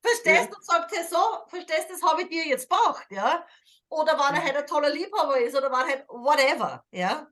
verstehst 0.00 0.46
du, 0.46 0.52
ja. 0.52 0.56
und 0.56 0.64
sagt, 0.64 0.92
hey, 0.92 1.04
so, 1.10 1.18
verstehst 1.48 1.88
du, 1.88 1.94
das 1.94 2.02
habe 2.08 2.22
ich 2.22 2.28
dir 2.28 2.46
jetzt 2.46 2.68
braucht, 2.68 3.10
ja. 3.10 3.44
Oder 3.88 4.12
wenn 4.12 4.36
er 4.36 4.44
halt 4.44 4.56
ein 4.58 4.66
toller 4.68 4.90
Liebhaber 4.90 5.40
ist 5.40 5.56
oder 5.56 5.72
wenn 5.72 5.88
halt 5.88 6.04
whatever, 6.06 6.84
ja. 6.92 7.26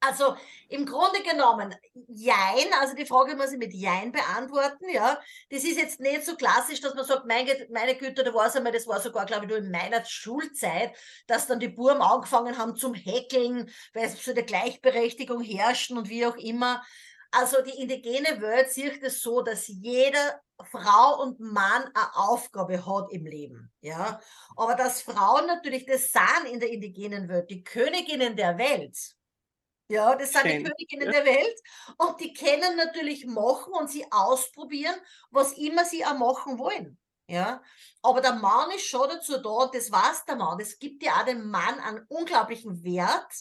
Also 0.00 0.36
im 0.68 0.86
Grunde 0.86 1.22
genommen, 1.22 1.74
Jein, 2.06 2.72
also 2.80 2.94
die 2.94 3.06
Frage 3.06 3.34
muss 3.34 3.52
ich 3.52 3.58
mit 3.58 3.74
Jein 3.74 4.12
beantworten, 4.12 4.88
ja. 4.88 5.20
Das 5.50 5.64
ist 5.64 5.76
jetzt 5.76 5.98
nicht 5.98 6.24
so 6.24 6.36
klassisch, 6.36 6.80
dass 6.80 6.94
man 6.94 7.04
sagt, 7.04 7.26
meine, 7.26 7.66
meine 7.70 7.96
Güte, 7.96 8.22
da 8.22 8.32
war 8.32 8.46
es 8.46 8.54
einmal, 8.54 8.72
das 8.72 8.86
war 8.86 9.00
sogar, 9.00 9.26
glaube 9.26 9.44
ich, 9.44 9.50
nur 9.50 9.58
in 9.58 9.70
meiner 9.70 10.04
Schulzeit, 10.04 10.96
dass 11.26 11.48
dann 11.48 11.58
die 11.58 11.68
Burm 11.68 12.00
angefangen 12.00 12.56
haben 12.56 12.76
zum 12.76 12.94
Häkeln, 12.94 13.70
weil 13.92 14.04
es 14.04 14.24
so 14.24 14.30
eine 14.30 14.44
Gleichberechtigung 14.44 15.42
herrschen 15.42 15.98
und 15.98 16.08
wie 16.08 16.26
auch 16.26 16.36
immer. 16.36 16.84
Also 17.30 17.60
die 17.62 17.82
indigene 17.82 18.40
Welt 18.40 18.70
sieht 18.70 19.02
es 19.02 19.20
so, 19.20 19.42
dass 19.42 19.66
jeder 19.66 20.40
Frau 20.70 21.22
und 21.22 21.40
Mann 21.40 21.84
eine 21.94 22.16
Aufgabe 22.16 22.86
hat 22.86 23.10
im 23.10 23.26
Leben, 23.26 23.70
ja. 23.80 24.20
Aber 24.56 24.74
dass 24.76 25.02
Frauen 25.02 25.46
natürlich 25.46 25.86
das 25.86 26.12
sind 26.12 26.52
in 26.52 26.60
der 26.60 26.70
indigenen 26.70 27.28
Welt, 27.28 27.50
die 27.50 27.64
Königinnen 27.64 28.36
der 28.36 28.58
Welt, 28.58 28.96
Ja, 29.90 30.14
das 30.16 30.32
sind 30.32 30.42
Schön. 30.42 30.52
die 30.52 30.62
Königinnen 30.62 31.06
Ja. 31.06 31.12
der 31.12 31.24
Welt. 31.24 31.58
Und 31.96 32.20
die 32.20 32.32
können 32.34 32.76
natürlich 32.76 33.24
machen 33.26 33.72
und 33.72 33.90
sie 33.90 34.06
ausprobieren, 34.10 34.94
was 35.30 35.52
immer 35.56 35.84
sie 35.84 36.04
auch 36.04 36.16
machen 36.18 36.58
wollen. 36.58 36.98
Ja, 37.30 37.62
aber 38.02 38.20
der 38.22 38.34
Mann 38.34 38.70
ist 38.70 38.86
schon 38.86 39.08
dazu 39.08 39.38
da, 39.38 39.66
das 39.72 39.90
weiß 39.92 40.24
der 40.26 40.36
Mann. 40.36 40.58
Das 40.58 40.78
gibt 40.78 41.02
ja 41.02 41.20
auch 41.20 41.24
dem 41.26 41.50
Mann 41.50 41.78
einen 41.80 42.04
unglaublichen 42.08 42.82
Wert, 42.84 43.32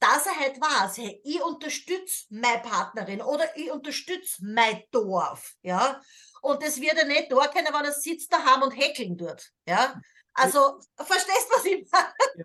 dass 0.00 0.26
er 0.26 0.38
halt 0.38 0.60
weiß, 0.60 0.98
hey, 0.98 1.20
ich 1.24 1.42
unterstütze 1.42 2.26
meine 2.30 2.60
Partnerin 2.62 3.22
oder 3.22 3.44
ich 3.56 3.70
unterstütze 3.70 4.44
mein 4.44 4.82
Dorf. 4.90 5.54
Ja, 5.62 6.00
und 6.42 6.62
das 6.62 6.80
wird 6.80 6.94
er 6.98 7.06
nicht 7.06 7.30
da 7.32 7.46
können, 7.48 7.68
wenn 7.72 7.84
er 7.84 7.92
sitzt 7.92 8.32
daheim 8.32 8.62
und 8.62 8.72
häkeln 8.72 9.16
tut. 9.16 9.50
Ja, 9.66 9.98
also, 10.34 10.78
verstehst 10.96 11.48
du, 11.50 11.56
was 11.56 11.64
ich 11.64 11.86
meine? 11.90 12.44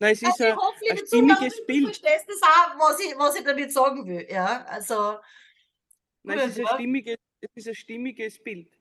Nein, 0.00 0.12
es 0.12 0.22
ist 0.22 0.28
Also 0.28 0.44
ich 0.44 0.50
ein, 0.50 0.56
hoffe, 0.56 0.84
ein 0.90 1.06
stimmiges 1.06 1.66
du 1.66 1.84
verstehst 1.84 2.24
das 2.26 2.42
auch, 2.42 2.78
was 2.78 3.00
ich, 3.00 3.18
was 3.18 3.36
ich 3.36 3.44
damit 3.44 3.72
sagen 3.72 4.06
will. 4.06 4.26
Ja, 4.30 4.64
also, 4.64 5.18
Nein, 6.22 6.38
es 6.38 6.56
ist 6.56 6.60
ein 6.60 6.66
stimmiges, 6.74 7.16
es 7.42 7.50
ist 7.54 7.68
ein 7.68 7.74
stimmiges 7.74 8.42
Bild. 8.42 8.79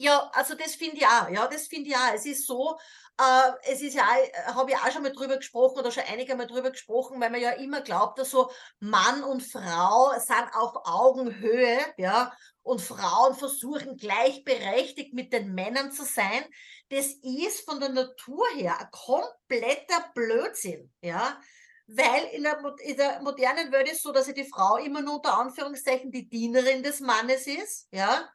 Ja, 0.00 0.30
also 0.32 0.54
das 0.54 0.76
finde 0.76 0.98
ich 0.98 1.06
auch, 1.06 1.28
ja, 1.28 1.48
das 1.48 1.66
finde 1.66 1.90
ich 1.90 1.96
auch. 1.96 2.12
Es 2.14 2.24
ist 2.24 2.46
so, 2.46 2.78
äh, 3.20 3.50
es 3.72 3.80
ist 3.82 3.94
ja, 3.94 4.04
auch- 4.04 4.54
habe 4.54 4.70
ich 4.70 4.76
auch 4.76 4.92
schon 4.92 5.02
mal 5.02 5.10
drüber 5.12 5.36
gesprochen 5.38 5.78
oder 5.80 5.90
schon 5.90 6.04
einige 6.08 6.36
Mal 6.36 6.46
drüber 6.46 6.70
gesprochen, 6.70 7.20
weil 7.20 7.30
man 7.30 7.40
ja 7.40 7.50
immer 7.52 7.80
glaubt, 7.80 8.16
dass 8.18 8.30
so 8.30 8.48
Mann 8.78 9.24
und 9.24 9.42
Frau 9.42 10.12
sind 10.18 10.54
auf 10.54 10.72
Augenhöhe, 10.84 11.78
ja, 11.96 12.32
und 12.62 12.80
Frauen 12.80 13.34
versuchen 13.34 13.96
gleichberechtigt 13.96 15.14
mit 15.14 15.32
den 15.32 15.52
Männern 15.54 15.90
zu 15.90 16.04
sein. 16.04 16.44
Das 16.90 17.06
ist 17.22 17.64
von 17.68 17.80
der 17.80 17.88
Natur 17.88 18.46
her 18.54 18.78
ein 18.78 18.90
kompletter 18.92 20.10
Blödsinn, 20.14 20.92
ja. 21.00 21.40
Weil 21.88 22.24
in 22.34 22.42
der, 22.44 22.62
in 22.82 22.96
der 22.98 23.20
modernen 23.22 23.72
Welt 23.72 23.90
ist 23.90 24.02
so, 24.02 24.12
dass 24.12 24.26
die 24.32 24.44
Frau 24.48 24.76
immer 24.76 25.00
nur 25.00 25.16
unter 25.16 25.38
Anführungszeichen 25.38 26.12
die 26.12 26.28
Dienerin 26.28 26.82
des 26.84 27.00
Mannes 27.00 27.46
ist, 27.48 27.88
ja. 27.90 28.28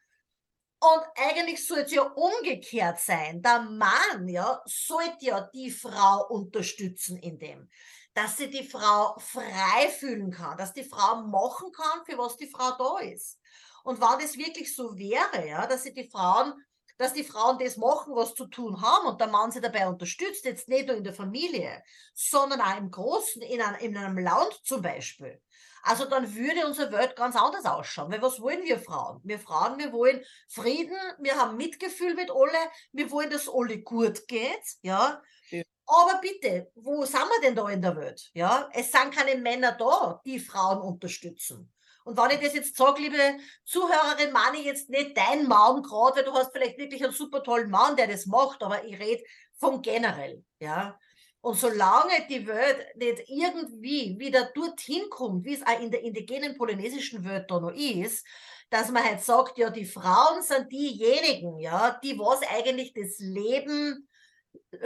Und 0.84 1.06
eigentlich 1.16 1.66
sollte 1.66 1.86
es 1.86 1.92
ja 1.94 2.02
umgekehrt 2.02 3.00
sein. 3.00 3.42
Der 3.42 3.62
Mann, 3.62 4.28
ja, 4.28 4.62
sollte 4.66 5.26
ja 5.26 5.50
die 5.54 5.72
Frau 5.72 6.28
unterstützen 6.28 7.16
in 7.20 7.40
dem, 7.40 7.70
dass 8.14 8.36
sie 8.36 8.50
die 8.50 8.68
Frau 8.68 9.18
frei 9.18 9.88
fühlen 9.98 10.30
kann, 10.32 10.58
dass 10.58 10.74
die 10.74 10.84
Frau 10.84 11.22
machen 11.22 11.72
kann, 11.72 12.04
für 12.06 12.18
was 12.18 12.36
die 12.36 12.50
Frau 12.50 12.72
da 12.78 13.00
ist. 13.00 13.40
Und 13.86 14.02
wenn 14.02 14.20
das 14.20 14.38
wirklich 14.38 14.76
so 14.76 14.98
wäre, 14.98 15.48
ja, 15.48 15.66
dass 15.68 15.84
sie 15.84 15.94
die 15.94 16.10
Frauen, 16.10 16.54
dass 16.98 17.14
die 17.14 17.24
Frauen 17.24 17.58
das 17.60 17.78
machen, 17.78 18.16
was 18.16 18.36
zu 18.36 18.48
tun 18.48 18.82
haben 18.82 19.08
und 19.08 19.20
der 19.20 19.28
Mann 19.28 19.52
sie 19.52 19.62
dabei 19.62 19.88
unterstützt, 19.88 20.46
jetzt 20.46 20.70
nicht 20.70 20.88
nur 20.88 20.96
in 20.96 21.04
der 21.04 21.14
Familie, 21.14 21.84
sondern 22.14 22.62
auch 22.62 22.78
im 22.78 22.92
Großen, 22.92 23.42
in 23.42 23.62
einem, 23.62 23.80
in 23.80 23.98
einem 23.98 24.18
Land 24.18 24.60
zum 24.64 24.82
Beispiel. 24.82 25.42
Also 25.84 26.06
dann 26.06 26.34
würde 26.34 26.66
unsere 26.66 26.92
Welt 26.94 27.16
ganz 27.16 27.36
anders 27.36 27.66
ausschauen. 27.66 28.12
Weil 28.12 28.22
was 28.22 28.40
wollen 28.40 28.64
wir 28.64 28.80
Frauen? 28.80 29.20
Wir 29.24 29.38
Frauen, 29.38 29.78
wir 29.78 29.92
wollen 29.92 30.24
Frieden, 30.48 30.98
wir 31.20 31.36
haben 31.36 31.58
Mitgefühl 31.58 32.14
mit 32.16 32.32
alle, 32.32 32.72
wir 32.94 33.12
wollen, 33.12 33.30
dass 33.30 33.50
alle 33.50 33.82
gut 33.82 34.26
geht, 34.28 34.64
ja. 34.82 35.22
Ja. 35.50 35.64
Aber 35.86 36.22
bitte, 36.22 36.72
wo 36.76 37.04
sind 37.04 37.20
wir 37.20 37.42
denn 37.42 37.56
da 37.56 37.68
in 37.68 37.82
der 37.82 37.98
Welt? 37.98 38.32
Ja, 38.34 38.70
es 38.72 38.92
sind 38.92 39.14
keine 39.14 39.40
Männer 39.40 39.74
da, 39.74 40.22
die 40.26 40.40
Frauen 40.40 40.80
unterstützen. 40.82 41.73
Und 42.06 42.18
wenn 42.18 42.32
ich 42.32 42.46
das 42.46 42.54
jetzt 42.54 42.76
sage, 42.76 43.02
liebe 43.02 43.38
Zuhörerin, 43.66 44.32
meine 44.32 44.58
ich 44.58 44.66
jetzt 44.66 44.90
nicht 44.90 45.18
dein 45.18 45.48
Mann 45.48 45.82
gerade, 45.84 46.18
weil 46.18 46.24
du 46.26 46.34
hast 46.34 46.52
vielleicht 46.52 46.78
wirklich 46.78 47.04
einen 47.04 47.14
super 47.14 47.44
tollen 47.44 47.70
Mann, 47.70 47.96
der 47.96 48.08
das 48.08 48.26
macht, 48.26 48.62
aber 48.62 48.84
ich 48.84 49.00
rede 49.00 49.24
von 49.58 49.82
generell, 49.82 50.44
ja. 50.60 51.00
Und 51.42 51.58
solange 51.58 52.26
die 52.30 52.48
Welt 52.48 52.96
nicht 52.96 53.24
irgendwie 53.28 54.16
wieder 54.18 54.46
dorthin 54.54 55.10
kommt, 55.10 55.44
wie 55.44 55.56
es 55.56 55.66
auch 55.66 55.80
in 55.80 55.92
der 55.92 56.02
indigenen 56.02 56.58
polynesischen 56.58 57.26
Welt 57.26 57.52
da 57.52 57.60
noch 57.60 57.74
ist, 57.74 58.26
dass 58.70 58.90
man 58.92 59.04
halt 59.04 59.22
sagt, 59.22 59.58
ja, 59.58 59.70
die 59.70 59.86
Frauen 59.86 60.42
sind 60.42 60.72
diejenigen, 60.72 61.60
ja, 61.60 62.00
die 62.02 62.18
was 62.18 62.42
eigentlich 62.50 62.94
das 62.94 63.20
Leben 63.20 64.08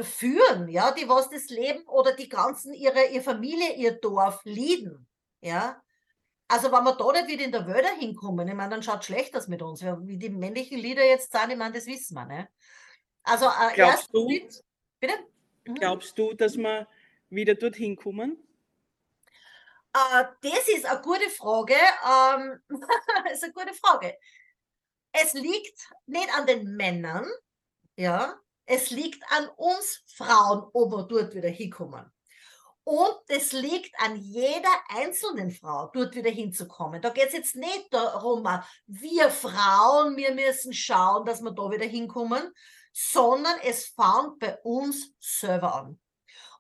führen, 0.02 0.68
ja, 0.68 0.92
die 0.92 1.08
was 1.08 1.30
das 1.30 1.50
Leben 1.50 1.88
oder 1.88 2.14
die 2.16 2.30
ganzen 2.30 2.74
ihre, 2.74 3.06
ihre 3.06 3.24
Familie, 3.24 3.76
ihr 3.76 3.94
Dorf 4.00 4.42
lieben, 4.44 5.08
ja. 5.42 5.82
Also 6.48 6.72
wenn 6.72 6.84
wir 6.84 6.96
da 6.96 7.12
nicht 7.12 7.28
wieder 7.28 7.44
in 7.44 7.52
der 7.52 7.68
Welt 7.68 7.86
hinkommen, 8.00 8.48
ich 8.48 8.54
meine, 8.54 8.70
dann 8.70 8.84
schaut 8.84 9.04
schlecht 9.04 9.36
aus 9.36 9.48
mit 9.48 9.62
uns. 9.62 9.84
Wie 9.84 10.18
die 10.18 10.30
männlichen 10.30 10.78
Lieder 10.78 11.06
jetzt 11.06 11.32
sind, 11.32 11.52
ich 11.52 11.58
meine, 11.58 11.74
das 11.74 11.86
wissen 11.86 12.16
wir, 12.16 12.26
ne? 12.26 12.50
Also 13.24 13.48
äh, 13.48 13.74
Glaubst 13.76 14.10
du? 14.14 14.30
Schritt, 14.30 14.64
bitte? 15.00 15.14
Mhm. 15.66 15.76
Glaubst 15.76 16.18
du, 16.18 16.34
dass 16.34 16.56
wir 16.56 16.88
wieder 17.30 17.56
dorthin 17.56 17.98
kommen? 17.98 18.38
Äh, 19.94 20.26
das 20.42 20.68
ist 20.70 20.86
eine 20.86 21.02
gute 21.02 21.30
Frage. 21.30 21.74
Ähm, 21.74 22.62
das 22.70 23.34
ist 23.34 23.44
eine 23.44 23.54
gute 23.54 23.74
Frage. 23.74 24.18
Es 25.12 25.34
liegt 25.34 25.90
nicht 26.06 26.34
an 26.38 26.46
den 26.46 26.76
Männern, 26.76 27.26
ja, 27.96 28.40
es 28.66 28.92
liegt 28.92 29.24
an 29.32 29.50
uns 29.56 30.04
Frauen, 30.06 30.70
ob 30.74 30.92
wir 30.92 31.04
dort 31.04 31.34
wieder 31.34 31.50
hinkommen. 31.50 32.12
Und 32.88 33.20
es 33.28 33.52
liegt 33.52 34.00
an 34.00 34.16
jeder 34.16 34.70
einzelnen 34.88 35.52
Frau, 35.52 35.90
dort 35.94 36.16
wieder 36.16 36.30
hinzukommen. 36.30 37.02
Da 37.02 37.10
geht 37.10 37.28
es 37.28 37.34
jetzt 37.34 37.56
nicht 37.58 37.94
darum, 37.94 38.48
wir 38.86 39.30
Frauen, 39.30 40.16
wir 40.16 40.34
müssen 40.34 40.72
schauen, 40.72 41.26
dass 41.26 41.42
wir 41.42 41.52
da 41.52 41.70
wieder 41.70 41.86
hinkommen, 41.86 42.50
sondern 42.94 43.56
es 43.66 43.88
fängt 43.88 44.40
bei 44.40 44.58
uns 44.64 45.12
selber 45.20 45.76
an. 45.76 46.00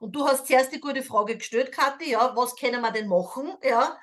Und 0.01 0.17
du 0.17 0.27
hast 0.27 0.47
zuerst 0.47 0.73
die 0.73 0.81
gute 0.81 1.01
Frage 1.01 1.37
gestellt, 1.37 1.71
Kathi, 1.71 2.11
ja, 2.11 2.35
was 2.35 2.57
können 2.57 2.81
wir 2.81 2.91
denn 2.91 3.07
machen? 3.07 3.55
Ja, 3.63 3.97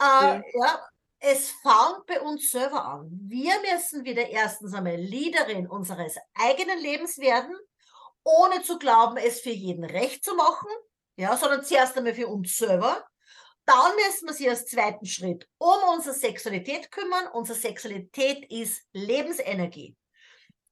äh, 0.00 0.04
Ja. 0.04 0.42
ja, 0.54 0.86
es 1.18 1.50
fängt 1.50 2.06
bei 2.06 2.20
uns 2.20 2.52
selber 2.52 2.84
an. 2.84 3.10
Wir 3.10 3.54
müssen 3.62 4.04
wieder 4.04 4.28
erstens 4.28 4.74
einmal 4.74 4.94
Leaderin 4.94 5.66
unseres 5.66 6.18
eigenen 6.34 6.78
Lebens 6.78 7.18
werden, 7.18 7.56
ohne 8.22 8.62
zu 8.62 8.78
glauben, 8.78 9.16
es 9.16 9.40
für 9.40 9.50
jeden 9.50 9.84
recht 9.84 10.24
zu 10.24 10.36
machen, 10.36 10.68
ja, 11.16 11.36
sondern 11.36 11.64
zuerst 11.64 11.96
einmal 11.96 12.14
für 12.14 12.28
uns 12.28 12.56
selber. 12.56 13.06
Dann 13.66 13.94
müssen 13.96 14.26
wir 14.26 14.34
sich 14.34 14.48
als 14.48 14.66
zweiten 14.66 15.06
Schritt 15.06 15.48
um 15.58 15.76
unsere 15.94 16.14
Sexualität 16.14 16.90
kümmern. 16.90 17.28
Unsere 17.32 17.58
Sexualität 17.58 18.50
ist 18.50 18.82
Lebensenergie. 18.92 19.96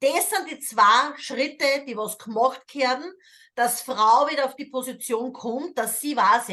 Das 0.00 0.30
sind 0.30 0.50
die 0.50 0.58
zwei 0.58 1.16
Schritte, 1.16 1.84
die 1.86 1.96
was 1.96 2.18
gemacht 2.18 2.74
werden, 2.74 3.12
dass 3.54 3.82
Frau 3.82 4.28
wieder 4.28 4.46
auf 4.46 4.56
die 4.56 4.66
Position 4.66 5.32
kommt, 5.32 5.78
dass 5.78 6.00
sie 6.00 6.16
weiß, 6.16 6.48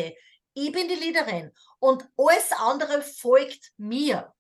ich 0.54 0.72
bin 0.72 0.88
die 0.88 0.96
Leaderin 0.96 1.52
und 1.80 2.08
alles 2.16 2.52
andere 2.52 3.02
folgt 3.02 3.72
mir. 3.78 4.34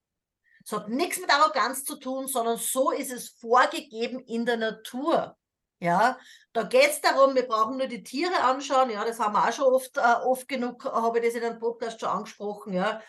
Es 0.64 0.72
hat 0.72 0.90
nichts 0.90 1.20
mit 1.20 1.34
Arroganz 1.34 1.84
zu 1.84 1.96
tun, 1.96 2.28
sondern 2.28 2.58
so 2.58 2.92
ist 2.92 3.12
es 3.12 3.30
vorgegeben 3.30 4.20
in 4.26 4.46
der 4.46 4.58
Natur. 4.58 5.38
Ja, 5.80 6.20
da 6.52 6.63
geht 6.63 6.89
es 6.89 7.02
darum, 7.02 7.36
wir 7.36 7.48
brauchen 7.48 7.78
nur 7.78 7.88
die 7.88 8.04
Tiere 8.04 8.44
anschauen. 8.44 8.89
Ja, 8.89 9.06
das 9.06 9.20
haben 9.20 9.34
wir 9.34 9.48
auch 9.48 9.54
schon 9.54 9.74
oft, 9.74 9.96
äh, 9.98 10.26
oft 10.26 10.48
genug, 10.48 10.84
habe 10.84 11.20
ich 11.20 11.26
das 11.26 11.36
in 11.36 11.44
einem 11.44 11.60
Podcast 11.60 12.02
schon 12.02 12.10
angesprochen. 12.10 12.74
Ja, 12.74 13.02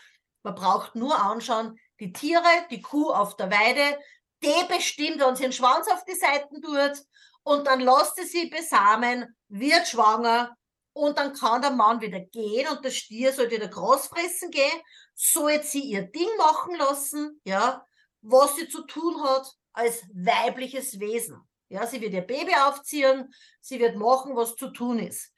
man 0.43 0.55
braucht 0.55 0.95
nur 0.95 1.21
anschauen, 1.21 1.77
die 1.99 2.13
Tiere, 2.13 2.65
die 2.69 2.81
Kuh 2.81 3.11
auf 3.11 3.35
der 3.35 3.51
Weide, 3.51 3.99
die 4.43 4.73
bestimmt, 4.73 5.19
wenn 5.19 5.35
sie 5.35 5.43
den 5.43 5.51
Schwanz 5.51 5.87
auf 5.87 6.03
die 6.05 6.15
Seiten 6.15 6.61
tut 6.61 7.03
und 7.43 7.67
dann 7.67 7.79
lässt 7.79 8.15
sie 8.15 8.25
sie 8.25 8.49
besamen, 8.49 9.35
wird 9.49 9.87
schwanger 9.87 10.55
und 10.93 11.17
dann 11.17 11.33
kann 11.33 11.61
der 11.61 11.71
Mann 11.71 12.01
wieder 12.01 12.19
gehen 12.19 12.67
und 12.69 12.83
der 12.83 12.91
Stier 12.91 13.33
soll 13.33 13.51
wieder 13.51 13.67
Gras 13.67 14.07
fressen 14.07 14.49
gehen, 14.49 14.81
soll 15.13 15.61
sie 15.61 15.81
ihr 15.81 16.03
Ding 16.03 16.29
machen 16.37 16.75
lassen, 16.75 17.41
ja, 17.43 17.85
was 18.21 18.55
sie 18.55 18.67
zu 18.67 18.85
tun 18.85 19.23
hat 19.23 19.47
als 19.73 20.03
weibliches 20.13 20.99
Wesen. 20.99 21.47
Ja, 21.71 21.87
sie 21.87 22.01
wird 22.01 22.13
ihr 22.13 22.21
Baby 22.21 22.53
aufziehen, 22.53 23.33
sie 23.61 23.79
wird 23.79 23.95
machen, 23.95 24.35
was 24.35 24.55
zu 24.57 24.71
tun 24.71 24.99
ist. 24.99 25.31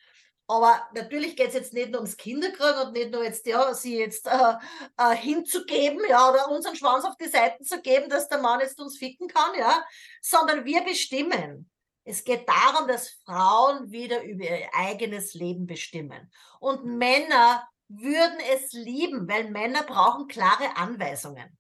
Aber 0.47 0.81
natürlich 0.93 1.37
geht 1.37 1.49
es 1.49 1.53
jetzt 1.53 1.73
nicht 1.73 1.91
nur 1.91 2.01
ums 2.01 2.17
Kinderkriegen 2.17 2.87
und 2.87 2.93
nicht 2.93 3.11
nur 3.11 3.23
jetzt, 3.23 3.45
ja, 3.45 3.71
sie 3.73 3.99
jetzt 3.99 4.27
äh, 4.27 4.55
äh, 4.97 5.15
hinzugeben, 5.15 6.01
ja, 6.09 6.29
oder 6.29 6.49
unseren 6.49 6.75
Schwanz 6.75 7.05
auf 7.05 7.15
die 7.17 7.29
Seiten 7.29 7.63
zu 7.63 7.81
geben, 7.81 8.09
dass 8.09 8.27
der 8.29 8.39
Mann 8.39 8.59
jetzt 8.59 8.79
uns 8.81 8.97
ficken 8.97 9.27
kann, 9.27 9.57
ja, 9.57 9.85
sondern 10.21 10.65
wir 10.65 10.83
bestimmen. 10.83 11.69
Es 12.03 12.23
geht 12.23 12.49
darum, 12.49 12.87
dass 12.87 13.09
Frauen 13.25 13.91
wieder 13.91 14.23
über 14.23 14.43
ihr 14.43 14.69
eigenes 14.73 15.35
Leben 15.35 15.67
bestimmen. 15.67 16.31
Und 16.59 16.83
Männer 16.83 17.65
würden 17.87 18.39
es 18.51 18.73
lieben, 18.73 19.27
weil 19.29 19.51
Männer 19.51 19.83
brauchen 19.83 20.27
klare 20.27 20.75
Anweisungen. 20.75 21.57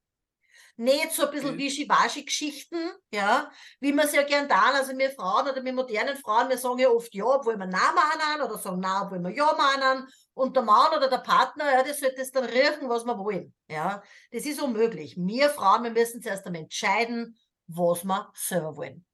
Nicht 0.75 1.11
so 1.11 1.25
ein 1.25 1.31
bisschen 1.31 1.53
Mhm. 1.53 1.59
Wischiwaschi-Geschichten, 1.59 2.91
ja, 3.11 3.51
wie 3.79 3.93
wir 3.93 4.03
es 4.03 4.13
ja 4.13 4.23
gern 4.23 4.49
tun. 4.49 4.57
Also 4.57 4.97
wir 4.97 5.11
Frauen 5.11 5.47
oder 5.47 5.63
wir 5.63 5.73
modernen 5.73 6.17
Frauen, 6.17 6.49
wir 6.49 6.57
sagen 6.57 6.79
ja 6.79 6.89
oft 6.89 7.13
ja, 7.13 7.25
obwohl 7.25 7.57
wir 7.57 7.67
Nein 7.67 7.81
meinen 7.95 8.41
oder 8.41 8.57
sagen 8.57 8.79
Nein, 8.79 9.03
obwohl 9.03 9.19
wir 9.19 9.29
Ja 9.29 9.55
meinen. 9.55 10.07
Und 10.33 10.55
der 10.55 10.63
Mann 10.63 10.97
oder 10.97 11.09
der 11.09 11.19
Partner, 11.19 11.71
ja, 11.71 11.83
der 11.83 11.93
sollte 11.93 12.21
es 12.21 12.31
dann 12.31 12.45
riechen, 12.45 12.89
was 12.89 13.05
wir 13.05 13.17
wollen. 13.19 13.53
Ja, 13.69 14.01
das 14.31 14.45
ist 14.45 14.61
unmöglich. 14.61 15.15
Wir 15.15 15.49
Frauen, 15.51 15.83
wir 15.83 15.91
müssen 15.91 16.23
zuerst 16.23 16.45
einmal 16.47 16.63
entscheiden, 16.63 17.37
was 17.67 18.03
wir 18.03 18.31
selber 18.33 18.75
wollen. 18.75 19.05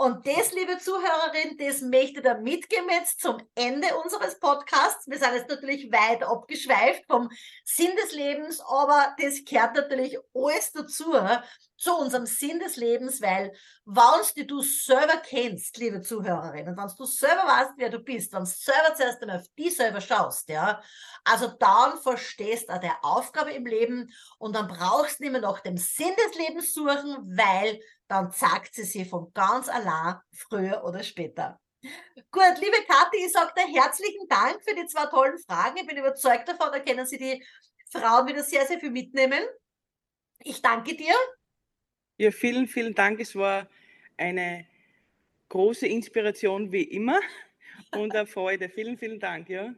Und 0.00 0.28
das, 0.28 0.52
liebe 0.52 0.78
Zuhörerin, 0.78 1.58
das 1.58 1.80
möchte 1.80 2.22
da 2.22 2.34
mitgeben 2.34 2.88
jetzt 2.88 3.20
zum 3.20 3.36
Ende 3.56 3.88
unseres 4.04 4.38
Podcasts. 4.38 5.08
Wir 5.08 5.18
sind 5.18 5.34
jetzt 5.34 5.48
natürlich 5.48 5.90
weit 5.90 6.22
abgeschweift 6.22 7.04
vom 7.08 7.28
Sinn 7.64 7.90
des 7.96 8.12
Lebens, 8.12 8.60
aber 8.60 9.16
das 9.20 9.44
gehört 9.44 9.74
natürlich 9.74 10.16
alles 10.32 10.70
dazu, 10.70 11.16
zu 11.76 11.96
unserem 11.96 12.26
Sinn 12.26 12.60
des 12.60 12.76
Lebens, 12.76 13.20
weil 13.20 13.52
wenn 13.84 14.46
du 14.46 14.62
selber 14.62 15.16
kennst, 15.16 15.76
liebe 15.78 16.00
Zuhörerin, 16.00 16.68
und 16.68 16.76
wenn 16.76 16.96
du 16.96 17.04
selber 17.04 17.42
weißt, 17.42 17.72
wer 17.76 17.90
du 17.90 17.98
bist, 17.98 18.32
wenn 18.32 18.44
du 18.44 18.46
selber 18.46 18.94
zuerst 18.94 19.20
einmal 19.22 19.38
auf 19.38 19.46
die 19.56 19.70
selber 19.70 20.00
schaust, 20.00 20.48
ja, 20.48 20.80
also 21.24 21.48
dann 21.48 21.98
verstehst 21.98 22.68
du 22.68 22.74
auch 22.74 22.80
der 22.80 23.04
Aufgabe 23.04 23.52
im 23.52 23.66
Leben 23.66 24.12
und 24.38 24.54
dann 24.54 24.68
brauchst 24.68 25.18
du 25.18 25.24
nicht 25.24 25.32
mehr 25.32 25.40
nach 25.40 25.58
dem 25.60 25.76
Sinn 25.76 26.14
des 26.24 26.38
Lebens 26.38 26.72
suchen, 26.72 27.16
weil 27.36 27.80
dann 28.08 28.32
zeigt 28.32 28.74
sie 28.74 28.84
sich 28.84 29.08
von 29.08 29.32
ganz 29.32 29.68
allein, 29.68 30.16
früher 30.32 30.82
oder 30.84 31.02
später. 31.02 31.60
Gut, 32.30 32.58
liebe 32.60 32.84
Kathi, 32.88 33.24
ich 33.24 33.32
sage 33.32 33.52
dir 33.56 33.80
herzlichen 33.80 34.26
Dank 34.28 34.58
für 34.64 34.74
die 34.74 34.86
zwei 34.86 35.06
tollen 35.06 35.38
Fragen. 35.38 35.76
Ich 35.76 35.86
bin 35.86 35.96
überzeugt 35.96 36.48
davon, 36.48 36.70
da 36.72 36.80
können 36.80 37.06
Sie 37.06 37.18
die 37.18 37.44
Frauen 37.90 38.26
wieder 38.26 38.42
sehr, 38.42 38.66
sehr 38.66 38.80
viel 38.80 38.90
mitnehmen. 38.90 39.44
Ich 40.40 40.60
danke 40.60 40.96
dir. 40.96 41.14
Ja, 42.16 42.30
vielen, 42.30 42.66
vielen 42.66 42.94
Dank. 42.94 43.20
Es 43.20 43.36
war 43.36 43.68
eine 44.16 44.66
große 45.48 45.86
Inspiration 45.86 46.72
wie 46.72 46.82
immer 46.82 47.20
und 47.92 48.14
eine 48.14 48.26
Freude. 48.26 48.68
Vielen, 48.68 48.98
vielen 48.98 49.20
Dank. 49.20 49.48
Ja. 49.48 49.72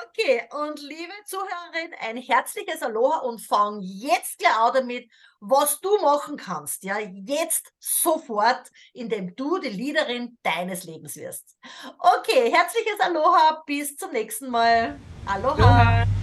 Okay, 0.00 0.42
und 0.52 0.80
liebe 0.80 1.12
Zuhörerin, 1.26 1.94
ein 2.00 2.16
herzliches 2.16 2.82
Aloha 2.82 3.18
und 3.18 3.40
fang 3.40 3.80
jetzt 3.82 4.38
gleich 4.38 4.56
an 4.56 4.72
damit, 4.72 5.10
was 5.40 5.80
du 5.80 5.98
machen 5.98 6.36
kannst, 6.36 6.82
ja, 6.84 6.98
jetzt 6.98 7.72
sofort, 7.78 8.70
indem 8.94 9.36
du 9.36 9.58
die 9.58 9.68
Leaderin 9.68 10.38
deines 10.42 10.84
Lebens 10.84 11.16
wirst. 11.16 11.56
Okay, 11.98 12.50
herzliches 12.50 13.00
Aloha, 13.00 13.62
bis 13.66 13.96
zum 13.96 14.12
nächsten 14.12 14.48
Mal. 14.50 14.98
Aloha. 15.26 15.54
Aloha. 15.56 16.21